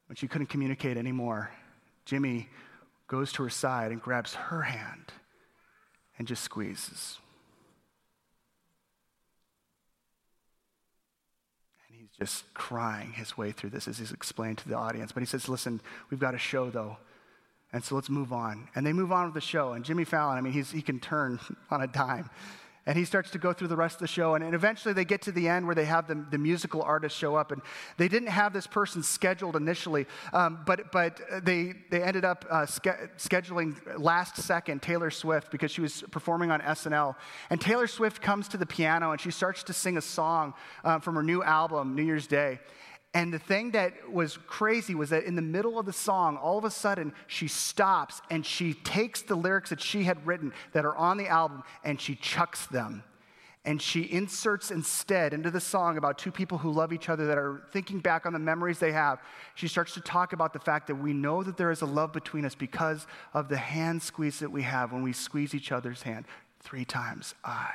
when 0.07 0.15
she 0.15 0.27
couldn't 0.27 0.47
communicate 0.47 0.97
anymore, 0.97 1.51
Jimmy 2.05 2.49
goes 3.07 3.31
to 3.33 3.43
her 3.43 3.51
side 3.51 3.91
and 3.91 4.01
grabs 4.01 4.33
her 4.33 4.63
hand 4.63 5.13
and 6.17 6.27
just 6.27 6.41
squeezes. 6.41 7.19
Just 12.19 12.51
crying 12.53 13.13
his 13.13 13.37
way 13.37 13.51
through 13.51 13.71
this 13.71 13.87
as 13.87 13.97
he's 13.97 14.11
explained 14.11 14.57
to 14.59 14.69
the 14.69 14.75
audience. 14.75 15.11
But 15.11 15.21
he 15.21 15.27
says, 15.27 15.49
Listen, 15.49 15.81
we've 16.09 16.19
got 16.19 16.33
a 16.33 16.39
show 16.39 16.69
though. 16.69 16.97
And 17.73 17.83
so 17.83 17.95
let's 17.95 18.09
move 18.09 18.31
on. 18.31 18.69
And 18.75 18.85
they 18.85 18.93
move 18.93 19.11
on 19.11 19.25
with 19.25 19.33
the 19.33 19.41
show. 19.41 19.73
And 19.73 19.83
Jimmy 19.83 20.05
Fallon, 20.05 20.37
I 20.37 20.41
mean, 20.41 20.53
he 20.53 20.81
can 20.81 20.99
turn 20.99 21.39
on 21.71 21.81
a 21.81 21.87
dime. 21.87 22.29
And 22.87 22.97
he 22.97 23.03
starts 23.03 23.31
to 23.31 23.39
go 23.39 23.51
through 23.51 23.69
the 23.69 23.75
rest 23.75 23.95
of 23.95 24.01
the 24.01 24.07
show. 24.07 24.35
And, 24.35 24.43
and 24.43 24.53
eventually 24.53 24.93
they 24.93 25.05
get 25.05 25.23
to 25.23 25.31
the 25.31 25.47
end 25.47 25.65
where 25.65 25.73
they 25.73 25.85
have 25.85 26.07
the, 26.07 26.23
the 26.29 26.37
musical 26.37 26.83
artist 26.83 27.17
show 27.17 27.35
up. 27.35 27.51
And 27.51 27.61
they 27.97 28.07
didn't 28.07 28.29
have 28.29 28.53
this 28.53 28.67
person 28.67 29.01
scheduled 29.01 29.55
initially, 29.55 30.05
um, 30.33 30.59
but, 30.65 30.91
but 30.91 31.19
they, 31.43 31.73
they 31.89 32.03
ended 32.03 32.25
up 32.25 32.45
uh, 32.49 32.65
ske- 32.67 33.09
scheduling 33.17 33.75
last 33.97 34.37
second 34.37 34.83
Taylor 34.83 35.09
Swift 35.09 35.51
because 35.51 35.71
she 35.71 35.81
was 35.81 36.03
performing 36.11 36.51
on 36.51 36.61
SNL. 36.61 37.15
And 37.49 37.59
Taylor 37.59 37.87
Swift 37.87 38.21
comes 38.21 38.47
to 38.49 38.57
the 38.57 38.67
piano 38.67 39.11
and 39.11 39.19
she 39.19 39.31
starts 39.31 39.63
to 39.63 39.73
sing 39.73 39.97
a 39.97 40.01
song 40.01 40.53
uh, 40.83 40.99
from 40.99 41.15
her 41.15 41.23
new 41.23 41.41
album, 41.41 41.95
New 41.95 42.03
Year's 42.03 42.27
Day. 42.27 42.59
And 43.15 43.33
the 43.33 43.39
thing 43.39 43.71
that 43.71 44.11
was 44.11 44.37
crazy 44.45 44.93
was 44.93 45.11
that 45.11 45.23
in 45.23 45.35
the 45.35 45.41
middle 45.41 45.79
of 45.79 45.85
the 45.85 45.93
song, 45.93 46.35
all 46.35 46.57
of 46.57 46.65
a 46.65 46.69
sudden, 46.69 47.13
she 47.27 47.47
stops 47.47 48.21
and 48.29 48.45
she 48.45 48.73
takes 48.73 49.21
the 49.21 49.37
lyrics 49.37 49.69
that 49.69 49.79
she 49.79 50.03
had 50.03 50.27
written 50.27 50.51
that 50.73 50.83
are 50.83 50.97
on 50.97 51.15
the 51.15 51.29
album 51.29 51.63
and 51.85 51.99
she 51.99 52.15
chucks 52.15 52.65
them. 52.65 53.05
And 53.63 53.81
she 53.81 54.01
inserts 54.01 54.69
instead 54.69 55.33
into 55.33 55.49
the 55.49 55.61
song 55.61 55.97
about 55.97 56.17
two 56.17 56.29
people 56.29 56.57
who 56.57 56.69
love 56.69 56.91
each 56.91 57.07
other 57.07 57.25
that 57.27 57.37
are 57.37 57.63
thinking 57.71 57.99
back 57.99 58.25
on 58.25 58.33
the 58.33 58.37
memories 58.37 58.79
they 58.79 58.91
have. 58.91 59.19
She 59.55 59.69
starts 59.69 59.93
to 59.93 60.01
talk 60.01 60.33
about 60.33 60.51
the 60.51 60.59
fact 60.59 60.87
that 60.87 60.95
we 60.95 61.13
know 61.13 61.41
that 61.41 61.55
there 61.55 61.71
is 61.71 61.81
a 61.81 61.85
love 61.85 62.11
between 62.11 62.43
us 62.43 62.53
because 62.53 63.07
of 63.33 63.47
the 63.47 63.55
hand 63.55 64.03
squeeze 64.03 64.39
that 64.39 64.51
we 64.51 64.63
have 64.63 64.91
when 64.91 65.03
we 65.03 65.13
squeeze 65.13 65.55
each 65.55 65.71
other's 65.71 66.01
hand. 66.01 66.25
Three 66.59 66.83
times, 66.83 67.33
I 67.45 67.71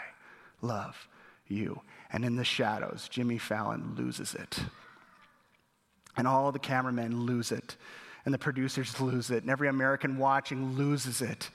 love 0.61 1.09
you. 1.49 1.81
And 2.13 2.27
in 2.27 2.37
the 2.37 2.45
shadows, 2.45 3.09
Jimmy 3.09 3.39
Fallon 3.39 3.95
loses 3.97 4.35
it. 4.35 4.61
And 6.17 6.27
all 6.27 6.53
the 6.53 6.59
cameramen 6.59 7.25
lose 7.27 7.53
it. 7.53 7.77
And 8.25 8.35
the 8.35 8.39
producers 8.39 9.01
lose 9.01 9.31
it. 9.31 9.43
And 9.43 9.51
every 9.51 9.69
American 9.69 10.19
watching 10.19 10.77
loses 10.77 11.23
it. 11.23 11.51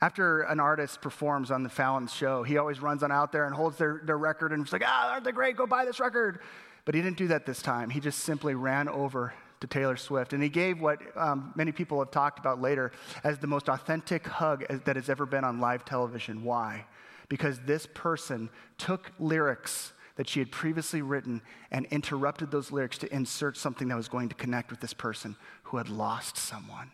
After 0.00 0.42
an 0.42 0.60
artist 0.60 1.00
performs 1.00 1.50
on 1.50 1.62
the 1.62 1.68
Fallon 1.68 2.08
show, 2.08 2.42
he 2.42 2.58
always 2.58 2.82
runs 2.82 3.02
on 3.02 3.10
out 3.10 3.32
there 3.32 3.46
and 3.46 3.54
holds 3.54 3.78
their, 3.78 4.02
their 4.04 4.18
record 4.18 4.52
and 4.52 4.66
is 4.66 4.72
like, 4.72 4.82
ah, 4.84 5.12
aren't 5.12 5.24
they 5.24 5.32
great? 5.32 5.56
Go 5.56 5.66
buy 5.66 5.84
this 5.84 6.00
record. 6.00 6.40
But 6.84 6.94
he 6.94 7.00
didn't 7.00 7.16
do 7.16 7.28
that 7.28 7.46
this 7.46 7.62
time. 7.62 7.88
He 7.88 8.00
just 8.00 8.20
simply 8.20 8.54
ran 8.54 8.88
over 8.88 9.32
to 9.60 9.66
Taylor 9.66 9.96
Swift. 9.96 10.32
And 10.32 10.42
he 10.42 10.48
gave 10.48 10.80
what 10.80 11.00
um, 11.16 11.52
many 11.56 11.72
people 11.72 11.98
have 12.00 12.10
talked 12.10 12.38
about 12.38 12.60
later 12.60 12.92
as 13.22 13.38
the 13.38 13.46
most 13.46 13.68
authentic 13.68 14.26
hug 14.26 14.66
that 14.84 14.96
has 14.96 15.08
ever 15.08 15.24
been 15.24 15.44
on 15.44 15.60
live 15.60 15.84
television. 15.84 16.44
Why? 16.44 16.84
Because 17.28 17.60
this 17.60 17.88
person 17.94 18.50
took 18.76 19.10
lyrics 19.18 19.92
that 20.16 20.28
she 20.28 20.38
had 20.38 20.50
previously 20.50 21.02
written 21.02 21.42
and 21.70 21.86
interrupted 21.86 22.50
those 22.50 22.70
lyrics 22.70 22.98
to 22.98 23.12
insert 23.12 23.56
something 23.56 23.88
that 23.88 23.96
was 23.96 24.08
going 24.08 24.28
to 24.28 24.34
connect 24.34 24.70
with 24.70 24.80
this 24.80 24.94
person 24.94 25.36
who 25.64 25.76
had 25.76 25.88
lost 25.88 26.36
someone, 26.36 26.90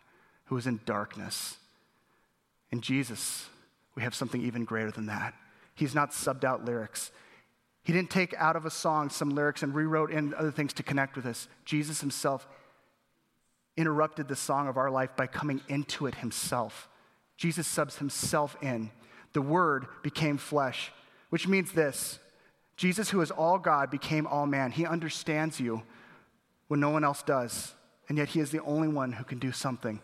who 0.46 0.54
was 0.54 0.66
in 0.66 0.80
darkness. 0.86 1.56
In 2.70 2.80
Jesus, 2.80 3.48
we 3.94 4.02
have 4.02 4.14
something 4.14 4.40
even 4.40 4.64
greater 4.64 4.90
than 4.90 5.06
that. 5.06 5.34
He's 5.74 5.94
not 5.94 6.12
subbed 6.12 6.44
out 6.44 6.64
lyrics. 6.64 7.10
He 7.82 7.92
didn't 7.92 8.10
take 8.10 8.34
out 8.34 8.56
of 8.56 8.64
a 8.64 8.70
song 8.70 9.10
some 9.10 9.30
lyrics 9.30 9.62
and 9.62 9.74
rewrote 9.74 10.10
in 10.10 10.34
other 10.34 10.50
things 10.50 10.72
to 10.74 10.82
connect 10.82 11.16
with 11.16 11.26
us. 11.26 11.48
Jesus 11.64 12.00
himself 12.00 12.46
interrupted 13.76 14.28
the 14.28 14.36
song 14.36 14.68
of 14.68 14.76
our 14.76 14.90
life 14.90 15.10
by 15.16 15.26
coming 15.26 15.60
into 15.68 16.06
it 16.06 16.16
himself. 16.16 16.88
Jesus 17.36 17.66
subs 17.66 17.96
himself 17.96 18.56
in. 18.60 18.90
The 19.32 19.40
Word 19.42 19.86
became 20.02 20.36
flesh, 20.36 20.92
which 21.30 21.48
means 21.48 21.72
this 21.72 22.18
Jesus, 22.80 23.10
who 23.10 23.20
is 23.20 23.30
all 23.30 23.58
God, 23.58 23.90
became 23.90 24.26
all 24.26 24.46
man. 24.46 24.70
He 24.70 24.86
understands 24.86 25.60
you 25.60 25.82
when 26.68 26.80
no 26.80 26.88
one 26.88 27.04
else 27.04 27.22
does, 27.22 27.74
and 28.08 28.16
yet 28.16 28.30
he 28.30 28.40
is 28.40 28.52
the 28.52 28.62
only 28.62 28.88
one 28.88 29.12
who 29.12 29.22
can 29.22 29.38
do 29.38 29.52
something 29.52 30.00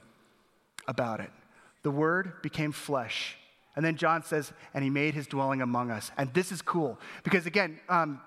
about 0.86 1.20
it. 1.20 1.30
The 1.84 1.90
Word 1.90 2.42
became 2.42 2.72
flesh. 2.72 3.38
And 3.76 3.82
then 3.82 3.96
John 3.96 4.22
says, 4.22 4.52
and 4.74 4.84
he 4.84 4.90
made 4.90 5.14
his 5.14 5.26
dwelling 5.26 5.62
among 5.62 5.90
us. 5.90 6.10
And 6.18 6.34
this 6.34 6.52
is 6.52 6.60
cool 6.60 7.00
because, 7.24 7.46
again, 7.46 7.80
um, 7.88 8.20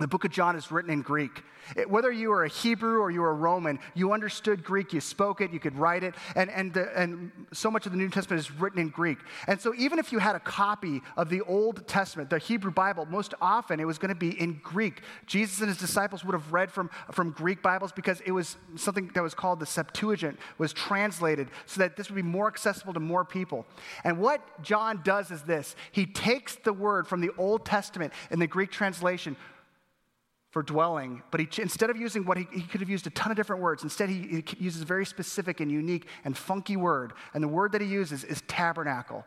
the 0.00 0.08
book 0.08 0.24
of 0.24 0.30
John 0.30 0.56
is 0.56 0.70
written 0.72 0.90
in 0.90 1.02
Greek. 1.02 1.42
It, 1.76 1.88
whether 1.88 2.10
you 2.10 2.30
were 2.30 2.44
a 2.44 2.48
Hebrew 2.48 3.00
or 3.00 3.10
you 3.10 3.20
were 3.20 3.30
a 3.30 3.34
Roman, 3.34 3.78
you 3.94 4.12
understood 4.12 4.64
Greek, 4.64 4.92
you 4.92 5.00
spoke 5.00 5.40
it, 5.40 5.52
you 5.52 5.60
could 5.60 5.76
write 5.76 6.02
it, 6.02 6.14
and, 6.34 6.50
and, 6.50 6.72
the, 6.72 6.90
and 6.98 7.30
so 7.52 7.70
much 7.70 7.86
of 7.86 7.92
the 7.92 7.98
New 7.98 8.08
Testament 8.08 8.40
is 8.40 8.50
written 8.50 8.80
in 8.80 8.88
Greek. 8.88 9.18
And 9.46 9.60
so, 9.60 9.74
even 9.76 9.98
if 9.98 10.12
you 10.12 10.18
had 10.18 10.34
a 10.36 10.40
copy 10.40 11.02
of 11.16 11.28
the 11.28 11.42
Old 11.42 11.86
Testament, 11.86 12.30
the 12.30 12.38
Hebrew 12.38 12.70
Bible, 12.70 13.06
most 13.06 13.34
often 13.40 13.80
it 13.80 13.86
was 13.86 13.98
going 13.98 14.08
to 14.08 14.14
be 14.14 14.40
in 14.40 14.60
Greek. 14.62 15.02
Jesus 15.26 15.60
and 15.60 15.68
his 15.68 15.78
disciples 15.78 16.24
would 16.24 16.32
have 16.32 16.52
read 16.52 16.72
from, 16.72 16.90
from 17.12 17.30
Greek 17.30 17.62
Bibles 17.62 17.92
because 17.92 18.20
it 18.22 18.32
was 18.32 18.56
something 18.76 19.10
that 19.14 19.22
was 19.22 19.34
called 19.34 19.60
the 19.60 19.66
Septuagint, 19.66 20.38
was 20.58 20.72
translated 20.72 21.48
so 21.66 21.80
that 21.80 21.96
this 21.96 22.08
would 22.08 22.16
be 22.16 22.22
more 22.22 22.48
accessible 22.48 22.94
to 22.94 23.00
more 23.00 23.24
people. 23.24 23.66
And 24.04 24.18
what 24.18 24.62
John 24.62 25.00
does 25.04 25.30
is 25.30 25.42
this 25.42 25.76
he 25.92 26.06
takes 26.06 26.56
the 26.56 26.72
word 26.72 27.06
from 27.06 27.20
the 27.20 27.30
Old 27.36 27.64
Testament 27.64 28.12
in 28.30 28.38
the 28.38 28.46
Greek 28.46 28.70
translation 28.70 29.36
for 30.50 30.62
dwelling, 30.64 31.22
but 31.30 31.40
he, 31.40 31.48
instead 31.62 31.90
of 31.90 31.96
using 31.96 32.24
what 32.24 32.36
he, 32.36 32.46
he, 32.52 32.62
could 32.62 32.80
have 32.80 32.90
used 32.90 33.06
a 33.06 33.10
ton 33.10 33.30
of 33.30 33.36
different 33.36 33.62
words, 33.62 33.84
instead 33.84 34.08
he, 34.08 34.42
he 34.44 34.56
uses 34.58 34.82
a 34.82 34.84
very 34.84 35.06
specific 35.06 35.60
and 35.60 35.70
unique 35.70 36.06
and 36.24 36.36
funky 36.36 36.76
word. 36.76 37.12
And 37.34 37.42
the 37.42 37.48
word 37.48 37.72
that 37.72 37.80
he 37.80 37.86
uses 37.86 38.24
is 38.24 38.42
tabernacle. 38.48 39.24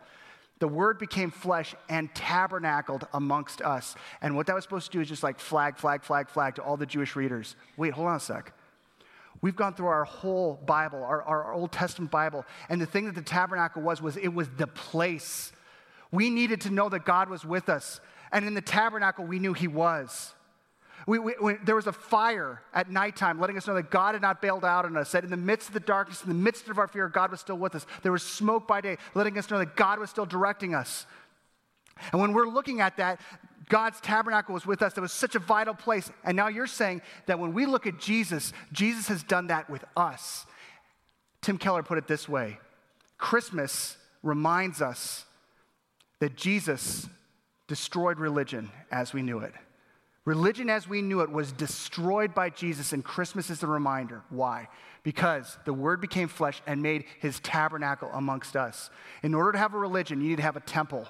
The 0.60 0.68
word 0.68 1.00
became 1.00 1.32
flesh 1.32 1.76
and 1.88 2.14
tabernacled 2.14 3.08
amongst 3.14 3.62
us. 3.62 3.96
And 4.22 4.36
what 4.36 4.48
that 4.48 4.56
was 4.56 4.66
supposed 4.66 4.92
to 4.92 4.98
do 4.98 5.02
is 5.02 5.08
just 5.08 5.24
like 5.24 5.40
flag, 5.40 5.78
flag, 5.78 6.04
flag, 6.04 6.30
flag 6.30 6.56
to 6.56 6.62
all 6.62 6.76
the 6.76 6.86
Jewish 6.86 7.16
readers. 7.16 7.56
Wait, 7.78 7.94
hold 7.94 8.08
on 8.08 8.18
a 8.18 8.20
sec. 8.20 8.54
We've 9.42 9.56
gone 9.56 9.74
through 9.74 9.88
our 9.88 10.06
whole 10.06 10.56
Bible, 10.66 11.04
our, 11.04 11.22
our 11.24 11.54
Old 11.54 11.72
Testament 11.72 12.12
Bible, 12.12 12.46
and 12.70 12.82
the 12.82 12.86
thing 12.86 13.06
that 13.06 13.16
the 13.16 13.22
tabernacle 13.22 13.82
was, 13.82 14.02
was 14.02 14.16
it 14.18 14.30
was 14.30 14.48
the 14.58 14.68
place. 14.68 15.52
We 16.12 16.30
needed 16.30 16.62
to 16.62 16.70
know 16.70 16.90
that 16.90 17.04
God 17.06 17.30
was 17.30 17.44
with 17.44 17.68
us. 17.68 18.00
And 18.32 18.46
in 18.46 18.54
the 18.54 18.62
tabernacle, 18.62 19.26
we 19.26 19.40
knew 19.40 19.54
he 19.54 19.68
was. 19.68 20.34
We, 21.06 21.20
we, 21.20 21.56
there 21.64 21.76
was 21.76 21.88
a 21.88 21.94
fire 21.94 22.62
at 22.74 22.90
nighttime 22.90 23.40
letting 23.40 23.58
us 23.58 23.68
know 23.68 23.74
that 23.74 23.92
God 23.92 24.16
had 24.16 24.22
not 24.22 24.42
bailed 24.42 24.64
out 24.64 24.86
on 24.86 24.96
us, 24.96 25.12
that 25.12 25.24
in 25.24 25.30
the 25.30 25.38
midst 25.38 25.68
of 25.68 25.74
the 25.74 25.82
darkness, 25.82 26.24
in 26.24 26.30
the 26.30 26.36
midst 26.36 26.70
of 26.70 26.78
our 26.78 26.88
fear, 26.88 27.10
God 27.10 27.32
was 27.32 27.42
still 27.42 27.58
with 27.58 27.76
us. 27.76 27.86
There 28.04 28.12
was 28.12 28.24
smoke 28.24 28.68
by 28.68 28.80
day 28.80 28.98
letting 29.14 29.38
us 29.38 29.50
know 29.50 29.58
that 29.60 29.76
God 29.76 30.00
was 30.00 30.10
still 30.10 30.26
directing 30.26 30.74
us. 30.74 31.06
And 32.12 32.22
when 32.22 32.34
we're 32.34 32.48
looking 32.48 32.80
at 32.80 32.98
that, 32.98 33.20
God's 33.70 34.00
tabernacle 34.02 34.54
was 34.54 34.66
with 34.66 34.82
us. 34.82 34.94
That 34.94 35.02
was 35.02 35.12
such 35.12 35.36
a 35.36 35.40
vital 35.40 35.74
place. 35.74 36.10
And 36.24 36.36
now 36.36 36.48
you're 36.48 36.68
saying 36.68 37.02
that 37.26 37.40
when 37.40 37.54
we 37.54 37.66
look 37.66 37.86
at 37.86 38.00
Jesus, 38.00 38.54
Jesus 38.72 39.08
has 39.08 39.24
done 39.24 39.48
that 39.48 39.70
with 39.70 39.84
us. 39.96 40.46
Tim 41.42 41.58
Keller 41.58 41.84
put 41.84 41.98
it 41.98 42.08
this 42.08 42.30
way 42.30 42.60
Christmas 43.18 43.98
reminds 44.22 44.82
us 44.82 45.26
that 46.20 46.36
Jesus 46.36 47.08
destroyed 47.68 48.20
religion 48.20 48.72
as 48.92 49.14
we 49.14 49.22
knew 49.22 49.40
it. 49.40 49.54
Religion 50.26 50.70
as 50.70 50.88
we 50.88 51.02
knew 51.02 51.20
it 51.20 51.32
was 51.32 51.52
destroyed 51.52 52.34
by 52.34 52.50
Jesus, 52.50 52.94
and 52.94 53.04
Christmas 53.04 53.50
is 53.50 53.60
the 53.60 53.68
reminder. 53.68 54.22
Why? 54.30 54.70
Because 55.04 55.58
the 55.66 55.74
Word 55.74 56.00
became 56.00 56.30
flesh 56.30 56.62
and 56.66 56.82
made 56.82 57.04
his 57.20 57.42
tabernacle 57.42 58.10
amongst 58.14 58.56
us. 58.56 58.90
In 59.22 59.34
order 59.34 59.52
to 59.54 59.58
have 59.58 59.74
a 59.74 59.78
religion, 59.78 60.22
you 60.22 60.30
need 60.30 60.38
to 60.38 60.44
have 60.44 60.56
a 60.56 60.62
temple, 60.62 61.10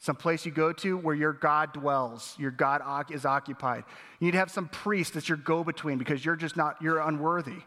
some 0.00 0.16
place 0.16 0.44
you 0.44 0.50
go 0.50 0.72
to 0.72 0.96
where 0.96 1.14
your 1.14 1.32
God 1.32 1.72
dwells, 1.72 2.34
your 2.38 2.50
God 2.50 2.82
is 3.12 3.24
occupied. 3.24 3.84
You 4.18 4.26
need 4.26 4.32
to 4.32 4.38
have 4.38 4.50
some 4.50 4.68
priest 4.68 5.14
that's 5.14 5.28
your 5.28 5.38
go 5.38 5.62
between 5.62 5.98
because 5.98 6.24
you're 6.24 6.34
just 6.34 6.56
not, 6.56 6.76
you're 6.82 6.98
unworthy. 6.98 7.62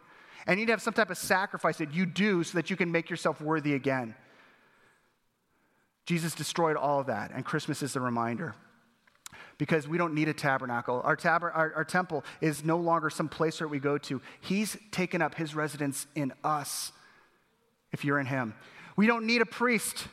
And 0.46 0.60
you 0.60 0.65
need 0.65 0.65
to 0.65 0.74
have 0.74 0.82
some 0.82 0.93
type 0.93 1.10
of 1.10 1.17
sacrifice 1.17 1.78
that 1.78 1.93
you 1.93 2.06
do 2.06 2.43
so 2.43 2.58
that 2.58 2.69
you 2.69 2.76
can 2.76 2.91
make 2.91 3.10
yourself 3.10 3.39
worthy 3.39 3.74
again. 3.74 4.15
Jesus 6.06 6.36
destroyed 6.36 6.76
all 6.76 7.00
of 7.00 7.08
that, 7.08 7.32
and 7.34 7.46
Christmas 7.46 7.82
is 7.82 7.93
the 7.93 8.02
reminder 8.02 8.56
because 9.58 9.88
we 9.88 9.98
don't 9.98 10.13
need 10.13 10.28
a 10.28 10.34
tabernacle. 10.34 11.02
Our, 11.04 11.15
tab- 11.15 11.43
our, 11.43 11.74
our, 11.76 11.84
temple 11.84 12.24
is 12.41 12.63
no 12.63 12.78
longer 12.78 13.10
some 13.10 13.30
place 13.30 13.60
where 13.60 13.67
we 13.67 13.80
go 13.80 13.98
to. 14.00 14.22
He's 14.41 14.78
taken 14.91 15.22
up 15.22 15.36
his 15.36 15.56
residence 15.56 16.08
in 16.15 16.34
us 16.43 16.91
if 17.91 18.04
you're 18.04 18.19
in 18.19 18.26
him. 18.26 18.54
We 18.96 19.08
don't 19.08 19.26
need 19.26 19.41
a 19.41 19.46
priest. 19.46 20.08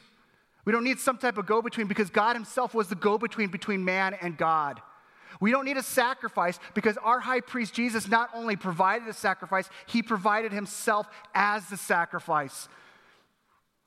We 0.65 0.73
don't 0.73 0.85
need 0.85 0.99
some 0.99 1.19
type 1.19 1.39
of 1.39 1.47
go 1.47 1.63
between 1.63 1.87
because 1.87 2.11
God 2.11 2.37
himself 2.37 2.75
was 2.75 2.89
the 2.89 2.95
go 2.95 3.19
between 3.19 3.49
between 3.49 3.85
man 3.85 4.15
and 4.21 4.37
God. 4.37 4.81
We 5.41 5.51
don't 5.51 5.65
need 5.65 5.79
a 5.79 5.83
sacrifice 5.83 6.59
because 6.75 6.97
our 6.99 7.21
high 7.21 7.41
priest 7.41 7.73
Jesus 7.73 8.09
not 8.09 8.31
only 8.35 8.57
provided 8.57 9.09
a 9.09 9.13
sacrifice, 9.13 9.71
he 9.87 10.03
provided 10.03 10.53
himself 10.53 11.09
as 11.35 11.67
the 11.69 11.77
sacrifice. 11.77 12.69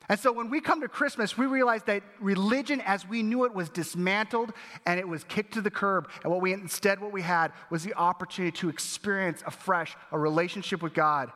And 0.10 0.20
so 0.20 0.34
when 0.34 0.50
we 0.50 0.60
come 0.60 0.82
to 0.82 0.90
Christmas, 0.90 1.38
we 1.38 1.46
realize 1.46 1.84
that 1.84 2.04
religion 2.20 2.82
as 2.82 3.08
we 3.08 3.24
knew 3.24 3.46
it 3.46 3.54
was 3.54 3.70
dismantled 3.70 4.52
and 4.86 5.00
it 5.00 5.08
was 5.08 5.24
kicked 5.24 5.54
to 5.54 5.62
the 5.62 5.72
curb. 5.72 6.10
And 6.24 6.32
what 6.32 6.42
we 6.42 6.52
instead 6.52 7.00
what 7.00 7.14
we 7.14 7.22
had 7.22 7.54
was 7.70 7.84
the 7.84 7.94
opportunity 7.94 8.56
to 8.60 8.70
experience 8.70 9.44
afresh 9.46 9.96
a 10.12 10.20
relationship 10.20 10.82
with 10.82 10.94
God. 10.94 11.32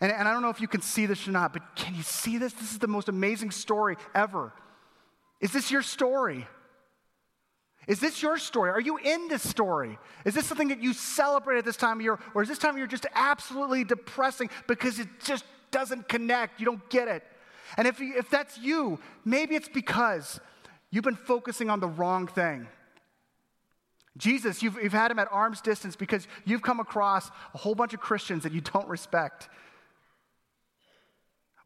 And, 0.00 0.12
and 0.12 0.28
I 0.28 0.32
don't 0.32 0.42
know 0.42 0.50
if 0.50 0.60
you 0.60 0.68
can 0.68 0.82
see 0.82 1.06
this 1.06 1.26
or 1.26 1.32
not, 1.32 1.52
but 1.52 1.62
can 1.74 1.94
you 1.96 2.02
see 2.02 2.38
this? 2.38 2.52
This 2.52 2.70
is 2.70 2.78
the 2.78 2.86
most 2.86 3.08
amazing 3.08 3.50
story 3.50 3.96
ever. 4.14 4.52
Is 5.40 5.52
this 5.52 5.70
your 5.70 5.82
story? 5.82 6.46
Is 7.88 7.98
this 7.98 8.22
your 8.22 8.38
story? 8.38 8.70
Are 8.70 8.80
you 8.80 8.98
in 8.98 9.28
this 9.28 9.48
story? 9.48 9.98
Is 10.24 10.34
this 10.34 10.46
something 10.46 10.68
that 10.68 10.82
you 10.82 10.92
celebrate 10.92 11.58
at 11.58 11.64
this 11.64 11.76
time 11.76 11.98
of 11.98 12.02
year? 12.02 12.18
Or 12.34 12.42
is 12.42 12.48
this 12.48 12.58
time 12.58 12.72
of 12.72 12.76
year 12.76 12.86
just 12.86 13.06
absolutely 13.14 13.82
depressing 13.82 14.50
because 14.68 15.00
it 15.00 15.08
just 15.24 15.44
doesn't 15.70 16.08
connect? 16.08 16.60
You 16.60 16.66
don't 16.66 16.88
get 16.90 17.08
it. 17.08 17.24
And 17.76 17.86
if, 17.86 18.00
if 18.00 18.30
that's 18.30 18.58
you, 18.58 18.98
maybe 19.24 19.54
it's 19.54 19.68
because 19.68 20.40
you've 20.90 21.04
been 21.04 21.16
focusing 21.16 21.70
on 21.70 21.80
the 21.80 21.88
wrong 21.88 22.26
thing. 22.26 22.66
Jesus, 24.16 24.62
you've, 24.62 24.76
you've 24.82 24.92
had 24.92 25.10
him 25.10 25.18
at 25.18 25.28
arm's 25.30 25.60
distance 25.60 25.94
because 25.94 26.26
you've 26.44 26.62
come 26.62 26.80
across 26.80 27.30
a 27.54 27.58
whole 27.58 27.74
bunch 27.74 27.94
of 27.94 28.00
Christians 28.00 28.42
that 28.42 28.52
you 28.52 28.60
don't 28.60 28.88
respect. 28.88 29.48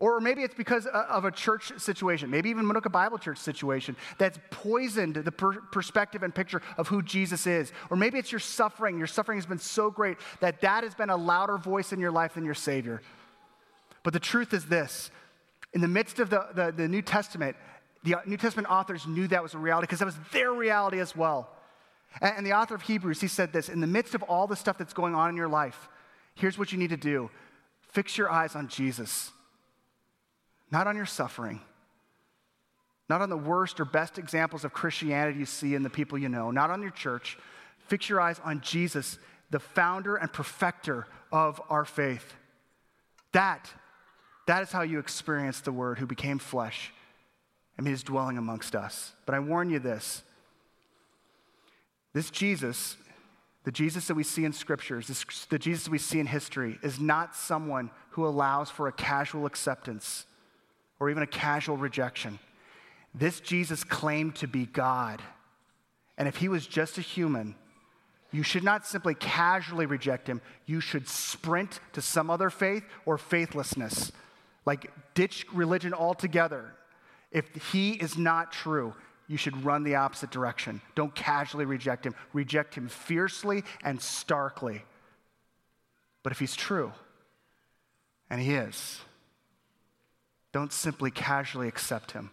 Or 0.02 0.18
maybe 0.18 0.42
it's 0.42 0.54
because 0.56 0.86
of 0.86 1.24
a 1.24 1.30
church 1.30 1.78
situation, 1.78 2.28
maybe 2.28 2.50
even 2.50 2.66
Manuka 2.66 2.90
Bible 2.90 3.18
Church 3.18 3.38
situation 3.38 3.94
that's 4.18 4.36
poisoned 4.50 5.14
the 5.14 5.30
per- 5.30 5.60
perspective 5.60 6.24
and 6.24 6.34
picture 6.34 6.60
of 6.76 6.88
who 6.88 7.02
Jesus 7.02 7.46
is. 7.46 7.72
Or 7.88 7.96
maybe 7.96 8.18
it's 8.18 8.32
your 8.32 8.40
suffering. 8.40 8.98
Your 8.98 9.06
suffering 9.06 9.38
has 9.38 9.46
been 9.46 9.58
so 9.60 9.92
great 9.92 10.18
that 10.40 10.60
that 10.62 10.82
has 10.82 10.96
been 10.96 11.08
a 11.08 11.16
louder 11.16 11.56
voice 11.56 11.92
in 11.92 12.00
your 12.00 12.10
life 12.10 12.34
than 12.34 12.44
your 12.44 12.52
Savior. 12.52 13.00
But 14.02 14.12
the 14.12 14.18
truth 14.18 14.52
is 14.52 14.66
this 14.66 15.12
in 15.72 15.80
the 15.80 15.88
midst 15.88 16.18
of 16.18 16.30
the, 16.30 16.46
the, 16.54 16.72
the 16.72 16.88
New 16.88 17.02
Testament, 17.02 17.56
the 18.02 18.16
New 18.26 18.36
Testament 18.36 18.68
authors 18.70 19.06
knew 19.06 19.26
that 19.28 19.42
was 19.42 19.54
a 19.54 19.58
reality 19.58 19.84
because 19.84 20.00
that 20.00 20.06
was 20.06 20.18
their 20.32 20.52
reality 20.52 21.00
as 21.00 21.16
well. 21.16 21.50
And, 22.20 22.38
and 22.38 22.46
the 22.46 22.52
author 22.52 22.74
of 22.74 22.82
Hebrews, 22.82 23.20
he 23.20 23.28
said 23.28 23.52
this 23.52 23.68
in 23.68 23.80
the 23.80 23.86
midst 23.86 24.14
of 24.14 24.22
all 24.24 24.46
the 24.46 24.56
stuff 24.56 24.78
that's 24.78 24.92
going 24.92 25.14
on 25.14 25.30
in 25.30 25.36
your 25.36 25.48
life, 25.48 25.88
here's 26.34 26.58
what 26.58 26.72
you 26.72 26.78
need 26.78 26.90
to 26.90 26.96
do 26.96 27.30
fix 27.92 28.16
your 28.16 28.30
eyes 28.30 28.56
on 28.56 28.68
Jesus, 28.68 29.30
not 30.70 30.86
on 30.86 30.96
your 30.96 31.06
suffering. 31.06 31.60
Not 33.08 33.20
on 33.20 33.28
the 33.28 33.36
worst 33.36 33.78
or 33.78 33.84
best 33.84 34.18
examples 34.18 34.64
of 34.64 34.72
Christianity 34.72 35.38
you 35.38 35.44
see 35.44 35.74
in 35.74 35.82
the 35.82 35.90
people 35.90 36.16
you 36.16 36.30
know, 36.30 36.50
not 36.50 36.70
on 36.70 36.80
your 36.80 36.90
church. 36.90 37.36
Fix 37.88 38.08
your 38.08 38.22
eyes 38.22 38.40
on 38.42 38.62
Jesus, 38.62 39.18
the 39.50 39.58
founder 39.58 40.16
and 40.16 40.32
perfecter 40.32 41.06
of 41.30 41.60
our 41.68 41.84
faith. 41.84 42.32
That 43.32 43.70
that 44.46 44.62
is 44.62 44.72
how 44.72 44.82
you 44.82 44.98
experience 44.98 45.60
the 45.60 45.72
Word 45.72 45.98
who 45.98 46.06
became 46.06 46.38
flesh 46.38 46.92
and 47.78 47.86
is 47.86 48.02
dwelling 48.02 48.38
amongst 48.38 48.74
us. 48.74 49.12
But 49.26 49.34
I 49.34 49.38
warn 49.38 49.70
you 49.70 49.78
this 49.78 50.22
this 52.12 52.30
Jesus, 52.30 52.96
the 53.64 53.72
Jesus 53.72 54.06
that 54.06 54.14
we 54.14 54.24
see 54.24 54.44
in 54.44 54.52
scriptures, 54.52 55.08
this, 55.08 55.24
the 55.48 55.58
Jesus 55.58 55.84
that 55.84 55.90
we 55.90 55.98
see 55.98 56.20
in 56.20 56.26
history, 56.26 56.78
is 56.82 57.00
not 57.00 57.34
someone 57.34 57.90
who 58.10 58.26
allows 58.26 58.70
for 58.70 58.88
a 58.88 58.92
casual 58.92 59.46
acceptance 59.46 60.26
or 61.00 61.10
even 61.10 61.22
a 61.22 61.26
casual 61.26 61.76
rejection. 61.76 62.38
This 63.14 63.40
Jesus 63.40 63.84
claimed 63.84 64.36
to 64.36 64.46
be 64.46 64.66
God. 64.66 65.22
And 66.18 66.28
if 66.28 66.36
he 66.36 66.48
was 66.48 66.66
just 66.66 66.98
a 66.98 67.02
human, 67.02 67.54
you 68.30 68.42
should 68.42 68.64
not 68.64 68.86
simply 68.86 69.14
casually 69.14 69.86
reject 69.86 70.26
him. 70.26 70.40
You 70.66 70.80
should 70.80 71.08
sprint 71.08 71.80
to 71.92 72.02
some 72.02 72.30
other 72.30 72.50
faith 72.50 72.84
or 73.04 73.18
faithlessness. 73.18 74.12
Like, 74.64 74.90
ditch 75.14 75.46
religion 75.52 75.92
altogether. 75.94 76.74
If 77.30 77.72
he 77.72 77.92
is 77.92 78.16
not 78.16 78.52
true, 78.52 78.94
you 79.26 79.36
should 79.36 79.64
run 79.64 79.82
the 79.82 79.94
opposite 79.96 80.30
direction. 80.30 80.80
Don't 80.94 81.14
casually 81.14 81.64
reject 81.64 82.06
him, 82.06 82.14
reject 82.32 82.74
him 82.74 82.88
fiercely 82.88 83.64
and 83.82 84.00
starkly. 84.00 84.84
But 86.22 86.32
if 86.32 86.38
he's 86.38 86.54
true, 86.54 86.92
and 88.30 88.40
he 88.40 88.54
is, 88.54 89.00
don't 90.52 90.72
simply 90.72 91.10
casually 91.10 91.68
accept 91.68 92.12
him. 92.12 92.30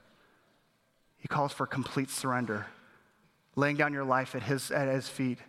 He 1.18 1.28
calls 1.28 1.52
for 1.52 1.66
complete 1.66 2.10
surrender, 2.10 2.68
laying 3.56 3.78
down 3.78 3.94
your 3.94 4.04
life 4.04 4.36
at 4.36 4.44
his, 4.44 4.72
at 4.72 4.88
his 4.88 5.08
feet 5.08 5.40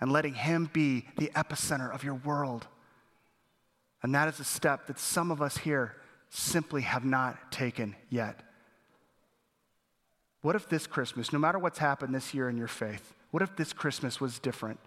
and 0.00 0.10
letting 0.10 0.34
him 0.34 0.70
be 0.72 1.04
the 1.18 1.30
epicenter 1.36 1.92
of 1.92 2.02
your 2.02 2.14
world. 2.14 2.66
And 4.02 4.14
that 4.14 4.28
is 4.28 4.40
a 4.40 4.44
step 4.44 4.86
that 4.86 4.98
some 4.98 5.30
of 5.30 5.42
us 5.42 5.58
here 5.58 5.94
simply 6.30 6.82
have 6.82 7.04
not 7.04 7.52
taken 7.52 7.96
yet. 8.08 8.40
What 10.42 10.56
if 10.56 10.68
this 10.68 10.86
Christmas, 10.86 11.32
no 11.32 11.38
matter 11.38 11.58
what's 11.58 11.78
happened 11.78 12.14
this 12.14 12.32
year 12.32 12.48
in 12.48 12.56
your 12.56 12.68
faith, 12.68 13.14
what 13.30 13.42
if 13.42 13.56
this 13.56 13.72
Christmas 13.72 14.20
was 14.20 14.38
different? 14.38 14.80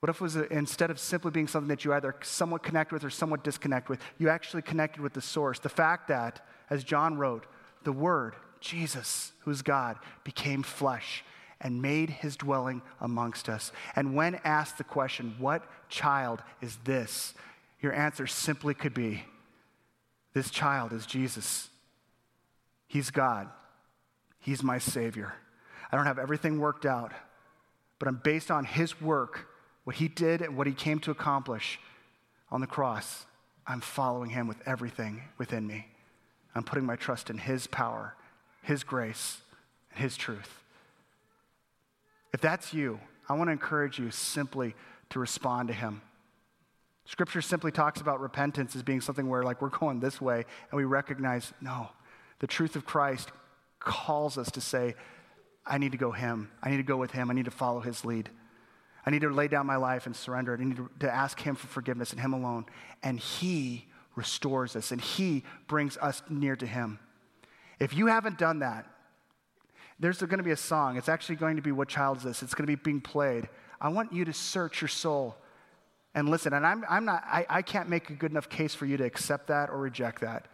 What 0.00 0.10
if 0.10 0.16
it 0.16 0.22
was 0.22 0.36
a, 0.36 0.52
instead 0.52 0.90
of 0.90 0.98
simply 0.98 1.30
being 1.30 1.48
something 1.48 1.68
that 1.68 1.84
you 1.84 1.92
either 1.92 2.14
somewhat 2.22 2.62
connect 2.62 2.92
with 2.92 3.04
or 3.04 3.10
somewhat 3.10 3.44
disconnect 3.44 3.88
with, 3.88 4.00
you 4.18 4.28
actually 4.28 4.62
connected 4.62 5.02
with 5.02 5.12
the 5.12 5.20
source? 5.20 5.58
The 5.58 5.68
fact 5.68 6.08
that, 6.08 6.46
as 6.70 6.84
John 6.84 7.18
wrote, 7.18 7.46
the 7.84 7.92
Word, 7.92 8.36
Jesus, 8.60 9.32
who's 9.40 9.62
God, 9.62 9.98
became 10.24 10.62
flesh 10.62 11.24
and 11.60 11.82
made 11.82 12.10
his 12.10 12.36
dwelling 12.36 12.82
amongst 13.00 13.48
us. 13.48 13.72
And 13.94 14.14
when 14.14 14.36
asked 14.44 14.78
the 14.78 14.84
question, 14.84 15.34
What 15.38 15.64
child 15.88 16.42
is 16.60 16.78
this? 16.84 17.34
Your 17.80 17.92
answer 17.92 18.26
simply 18.26 18.74
could 18.74 18.94
be, 18.94 19.24
this 20.36 20.50
child 20.50 20.92
is 20.92 21.06
Jesus. 21.06 21.70
He's 22.86 23.10
God. 23.10 23.48
He's 24.38 24.62
my 24.62 24.76
Savior. 24.76 25.32
I 25.90 25.96
don't 25.96 26.04
have 26.04 26.18
everything 26.18 26.60
worked 26.60 26.84
out, 26.84 27.12
but 27.98 28.06
I'm 28.06 28.20
based 28.22 28.50
on 28.50 28.66
His 28.66 29.00
work, 29.00 29.48
what 29.84 29.96
He 29.96 30.08
did 30.08 30.42
and 30.42 30.54
what 30.54 30.66
He 30.66 30.74
came 30.74 30.98
to 31.00 31.10
accomplish 31.10 31.80
on 32.50 32.60
the 32.60 32.66
cross. 32.66 33.24
I'm 33.66 33.80
following 33.80 34.28
Him 34.28 34.46
with 34.46 34.58
everything 34.66 35.22
within 35.38 35.66
me. 35.66 35.86
I'm 36.54 36.64
putting 36.64 36.84
my 36.84 36.96
trust 36.96 37.30
in 37.30 37.38
His 37.38 37.66
power, 37.66 38.14
His 38.62 38.84
grace, 38.84 39.38
and 39.90 40.00
His 40.00 40.18
truth. 40.18 40.62
If 42.34 42.42
that's 42.42 42.74
you, 42.74 43.00
I 43.26 43.32
want 43.32 43.48
to 43.48 43.52
encourage 43.52 43.98
you 43.98 44.10
simply 44.10 44.74
to 45.08 45.18
respond 45.18 45.68
to 45.68 45.74
Him. 45.74 46.02
Scripture 47.06 47.40
simply 47.40 47.70
talks 47.70 48.00
about 48.00 48.20
repentance 48.20 48.74
as 48.74 48.82
being 48.82 49.00
something 49.00 49.28
where, 49.28 49.44
like, 49.44 49.62
we're 49.62 49.68
going 49.68 50.00
this 50.00 50.20
way 50.20 50.44
and 50.70 50.76
we 50.76 50.84
recognize, 50.84 51.52
no, 51.60 51.88
the 52.40 52.48
truth 52.48 52.74
of 52.74 52.84
Christ 52.84 53.30
calls 53.78 54.36
us 54.36 54.50
to 54.50 54.60
say, 54.60 54.96
I 55.64 55.78
need 55.78 55.92
to 55.92 55.98
go 55.98 56.10
Him. 56.10 56.50
I 56.62 56.70
need 56.70 56.78
to 56.78 56.82
go 56.82 56.96
with 56.96 57.12
Him. 57.12 57.30
I 57.30 57.34
need 57.34 57.44
to 57.44 57.50
follow 57.52 57.80
His 57.80 58.04
lead. 58.04 58.28
I 59.04 59.10
need 59.10 59.20
to 59.20 59.30
lay 59.30 59.46
down 59.46 59.66
my 59.66 59.76
life 59.76 60.06
and 60.06 60.16
surrender 60.16 60.52
it. 60.52 60.60
I 60.60 60.64
need 60.64 60.80
to, 61.00 61.12
ask 61.12 61.40
Him 61.40 61.54
for 61.54 61.68
forgiveness 61.68 62.10
and 62.10 62.20
Him 62.20 62.32
alone. 62.32 62.66
And 63.04 63.20
He 63.20 63.86
restores 64.16 64.74
us 64.74 64.90
and 64.90 65.00
He 65.00 65.44
brings 65.68 65.96
us 65.98 66.22
near 66.28 66.56
to 66.56 66.66
Him. 66.66 66.98
If 67.78 67.94
you 67.94 68.06
haven't 68.06 68.36
done 68.36 68.60
that, 68.60 68.84
there's 70.00 70.18
going 70.18 70.38
to 70.38 70.42
be 70.42 70.50
a 70.50 70.56
song. 70.56 70.96
It's 70.96 71.08
actually 71.08 71.36
going 71.36 71.56
to 71.56 71.62
be 71.62 71.72
What 71.72 71.88
Child 71.88 72.18
Is 72.18 72.22
This? 72.24 72.42
It's 72.42 72.54
going 72.54 72.66
to 72.66 72.76
be 72.76 72.82
being 72.82 73.00
played. 73.00 73.48
I 73.80 73.90
want 73.90 74.12
you 74.12 74.24
to 74.24 74.32
search 74.32 74.80
your 74.80 74.88
soul 74.88 75.36
and 76.16 76.30
listen, 76.30 76.54
and 76.54 76.66
I'm, 76.66 76.82
I'm 76.88 77.04
not, 77.04 77.22
I, 77.26 77.44
I 77.48 77.62
can't 77.62 77.90
make 77.90 78.08
a 78.08 78.14
good 78.14 78.30
enough 78.30 78.48
case 78.48 78.74
for 78.74 78.86
you 78.86 78.96
to 78.96 79.04
accept 79.04 79.48
that 79.48 79.68
or 79.68 79.78
reject 79.78 80.22
that. 80.22 80.46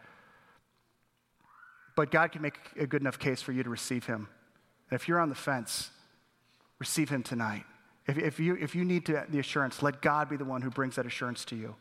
But 1.94 2.10
God 2.10 2.32
can 2.32 2.42
make 2.42 2.58
a 2.76 2.84
good 2.84 3.00
enough 3.00 3.16
case 3.16 3.40
for 3.40 3.52
you 3.52 3.62
to 3.62 3.70
receive 3.70 4.06
him. 4.06 4.28
And 4.90 5.00
if 5.00 5.06
you're 5.06 5.20
on 5.20 5.28
the 5.28 5.36
fence, 5.36 5.90
receive 6.80 7.10
him 7.10 7.22
tonight. 7.22 7.62
If, 8.08 8.18
if, 8.18 8.40
you, 8.40 8.56
if 8.60 8.74
you 8.74 8.84
need 8.84 9.06
to, 9.06 9.24
the 9.28 9.38
assurance, 9.38 9.82
let 9.84 10.02
God 10.02 10.28
be 10.28 10.36
the 10.36 10.44
one 10.44 10.62
who 10.62 10.70
brings 10.70 10.96
that 10.96 11.06
assurance 11.06 11.44
to 11.46 11.56
you. 11.56 11.76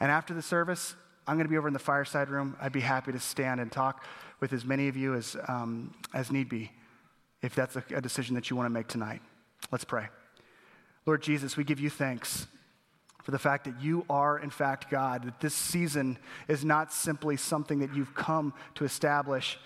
And 0.00 0.10
after 0.10 0.32
the 0.32 0.40
service, 0.40 0.94
I'm 1.26 1.36
going 1.36 1.44
to 1.44 1.50
be 1.50 1.58
over 1.58 1.68
in 1.68 1.74
the 1.74 1.78
fireside 1.78 2.30
room. 2.30 2.56
I'd 2.58 2.72
be 2.72 2.80
happy 2.80 3.12
to 3.12 3.20
stand 3.20 3.60
and 3.60 3.70
talk 3.70 4.02
with 4.40 4.54
as 4.54 4.64
many 4.64 4.88
of 4.88 4.96
you 4.96 5.14
as, 5.14 5.36
um, 5.46 5.94
as 6.14 6.32
need 6.32 6.48
be, 6.48 6.72
if 7.42 7.54
that's 7.54 7.76
a, 7.76 7.84
a 7.94 8.00
decision 8.00 8.34
that 8.36 8.48
you 8.48 8.56
want 8.56 8.64
to 8.64 8.70
make 8.70 8.88
tonight. 8.88 9.20
Let's 9.70 9.84
pray. 9.84 10.06
Lord 11.04 11.22
Jesus, 11.22 11.58
we 11.58 11.64
give 11.64 11.80
you 11.80 11.90
thanks 11.90 12.46
for 13.24 13.30
the 13.30 13.38
fact 13.38 13.64
that 13.64 13.80
you 13.80 14.04
are, 14.08 14.38
in 14.38 14.50
fact, 14.50 14.90
God, 14.90 15.24
that 15.24 15.40
this 15.40 15.54
season 15.54 16.18
is 16.46 16.62
not 16.62 16.92
simply 16.92 17.38
something 17.38 17.78
that 17.78 17.94
you've 17.94 18.14
come 18.14 18.52
to 18.74 18.84
establish 18.84 19.58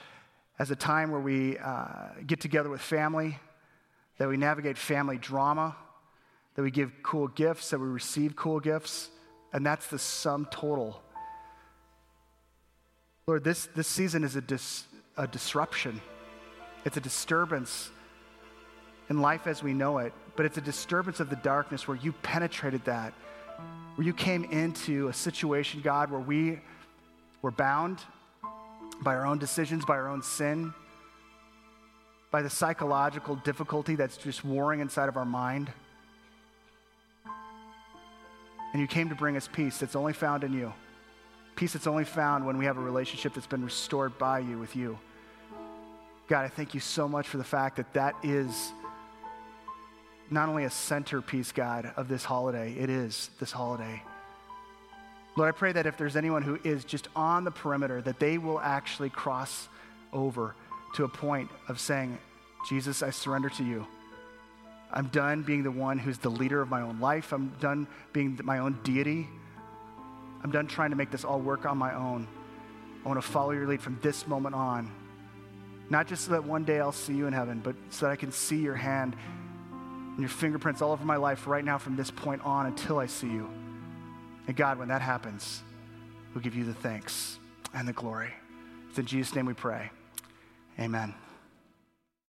as 0.60 0.70
a 0.70 0.76
time 0.76 1.10
where 1.10 1.20
we 1.20 1.58
uh, 1.58 2.08
get 2.24 2.40
together 2.40 2.70
with 2.70 2.80
family, 2.80 3.36
that 4.18 4.28
we 4.28 4.36
navigate 4.36 4.78
family 4.78 5.18
drama, 5.18 5.76
that 6.54 6.62
we 6.62 6.70
give 6.70 6.92
cool 7.02 7.26
gifts, 7.26 7.70
that 7.70 7.80
we 7.80 7.88
receive 7.88 8.36
cool 8.36 8.60
gifts, 8.60 9.10
and 9.52 9.66
that's 9.66 9.88
the 9.88 9.98
sum 9.98 10.46
total. 10.52 11.02
Lord, 13.26 13.42
this, 13.42 13.66
this 13.74 13.88
season 13.88 14.22
is 14.22 14.36
a, 14.36 14.40
dis, 14.40 14.84
a 15.16 15.26
disruption, 15.26 16.00
it's 16.84 16.96
a 16.96 17.00
disturbance 17.00 17.90
in 19.10 19.20
life 19.20 19.48
as 19.48 19.64
we 19.64 19.74
know 19.74 19.98
it, 19.98 20.12
but 20.36 20.46
it's 20.46 20.58
a 20.58 20.60
disturbance 20.62 21.18
of 21.18 21.28
the 21.28 21.36
darkness 21.36 21.88
where 21.88 21.96
you 21.96 22.12
penetrated 22.12 22.84
that 22.84 23.12
where 23.98 24.06
you 24.06 24.14
came 24.14 24.44
into 24.44 25.08
a 25.08 25.12
situation, 25.12 25.80
God, 25.80 26.08
where 26.12 26.20
we 26.20 26.60
were 27.42 27.50
bound 27.50 27.98
by 29.02 29.16
our 29.16 29.26
own 29.26 29.38
decisions, 29.38 29.84
by 29.84 29.94
our 29.94 30.06
own 30.06 30.22
sin, 30.22 30.72
by 32.30 32.40
the 32.40 32.48
psychological 32.48 33.34
difficulty 33.34 33.96
that's 33.96 34.16
just 34.16 34.44
warring 34.44 34.78
inside 34.78 35.08
of 35.08 35.16
our 35.16 35.24
mind. 35.24 35.72
And 38.72 38.80
you 38.80 38.86
came 38.86 39.08
to 39.08 39.16
bring 39.16 39.36
us 39.36 39.48
peace 39.52 39.78
that's 39.78 39.96
only 39.96 40.12
found 40.12 40.44
in 40.44 40.52
you. 40.52 40.72
Peace 41.56 41.72
that's 41.72 41.88
only 41.88 42.04
found 42.04 42.46
when 42.46 42.56
we 42.56 42.66
have 42.66 42.76
a 42.76 42.80
relationship 42.80 43.34
that's 43.34 43.48
been 43.48 43.64
restored 43.64 44.16
by 44.16 44.38
you 44.38 44.60
with 44.60 44.76
you. 44.76 44.96
God, 46.28 46.44
I 46.44 46.48
thank 46.48 46.72
you 46.72 46.78
so 46.78 47.08
much 47.08 47.26
for 47.26 47.38
the 47.38 47.42
fact 47.42 47.74
that 47.78 47.92
that 47.94 48.14
is 48.22 48.70
not 50.30 50.48
only 50.48 50.64
a 50.64 50.70
centerpiece, 50.70 51.52
God, 51.52 51.92
of 51.96 52.08
this 52.08 52.24
holiday, 52.24 52.74
it 52.78 52.90
is 52.90 53.30
this 53.40 53.50
holiday. 53.50 54.02
Lord, 55.36 55.54
I 55.54 55.56
pray 55.56 55.72
that 55.72 55.86
if 55.86 55.96
there's 55.96 56.16
anyone 56.16 56.42
who 56.42 56.58
is 56.64 56.84
just 56.84 57.08
on 57.14 57.44
the 57.44 57.50
perimeter, 57.50 58.02
that 58.02 58.18
they 58.18 58.38
will 58.38 58.60
actually 58.60 59.10
cross 59.10 59.68
over 60.12 60.54
to 60.94 61.04
a 61.04 61.08
point 61.08 61.48
of 61.68 61.78
saying, 61.78 62.18
Jesus, 62.68 63.02
I 63.02 63.10
surrender 63.10 63.48
to 63.50 63.64
you. 63.64 63.86
I'm 64.92 65.06
done 65.08 65.42
being 65.42 65.62
the 65.62 65.70
one 65.70 65.98
who's 65.98 66.18
the 66.18 66.30
leader 66.30 66.60
of 66.60 66.68
my 66.68 66.80
own 66.80 66.98
life. 66.98 67.32
I'm 67.32 67.52
done 67.60 67.86
being 68.12 68.40
my 68.42 68.58
own 68.58 68.78
deity. 68.82 69.28
I'm 70.42 70.50
done 70.50 70.66
trying 70.66 70.90
to 70.90 70.96
make 70.96 71.10
this 71.10 71.24
all 71.24 71.40
work 71.40 71.66
on 71.66 71.78
my 71.78 71.94
own. 71.94 72.26
I 73.04 73.08
want 73.08 73.20
to 73.20 73.26
follow 73.26 73.52
your 73.52 73.66
lead 73.66 73.80
from 73.80 73.98
this 74.02 74.26
moment 74.26 74.54
on. 74.54 74.90
Not 75.90 76.06
just 76.06 76.24
so 76.24 76.32
that 76.32 76.44
one 76.44 76.64
day 76.64 76.80
I'll 76.80 76.92
see 76.92 77.14
you 77.14 77.26
in 77.26 77.32
heaven, 77.32 77.60
but 77.62 77.74
so 77.90 78.06
that 78.06 78.12
I 78.12 78.16
can 78.16 78.32
see 78.32 78.58
your 78.58 78.74
hand 78.74 79.16
and 80.18 80.24
your 80.24 80.30
fingerprints 80.30 80.82
all 80.82 80.90
over 80.90 81.04
my 81.04 81.14
life 81.14 81.46
right 81.46 81.64
now 81.64 81.78
from 81.78 81.94
this 81.94 82.10
point 82.10 82.44
on 82.44 82.66
until 82.66 82.98
I 82.98 83.06
see 83.06 83.28
you. 83.28 83.48
And 84.48 84.56
God, 84.56 84.76
when 84.76 84.88
that 84.88 85.00
happens, 85.00 85.62
we'll 86.34 86.42
give 86.42 86.56
you 86.56 86.64
the 86.64 86.74
thanks 86.74 87.38
and 87.72 87.86
the 87.86 87.92
glory. 87.92 88.32
It's 88.88 88.98
in 88.98 89.06
Jesus' 89.06 89.32
name 89.36 89.46
we 89.46 89.54
pray. 89.54 89.92
Amen. 90.80 91.14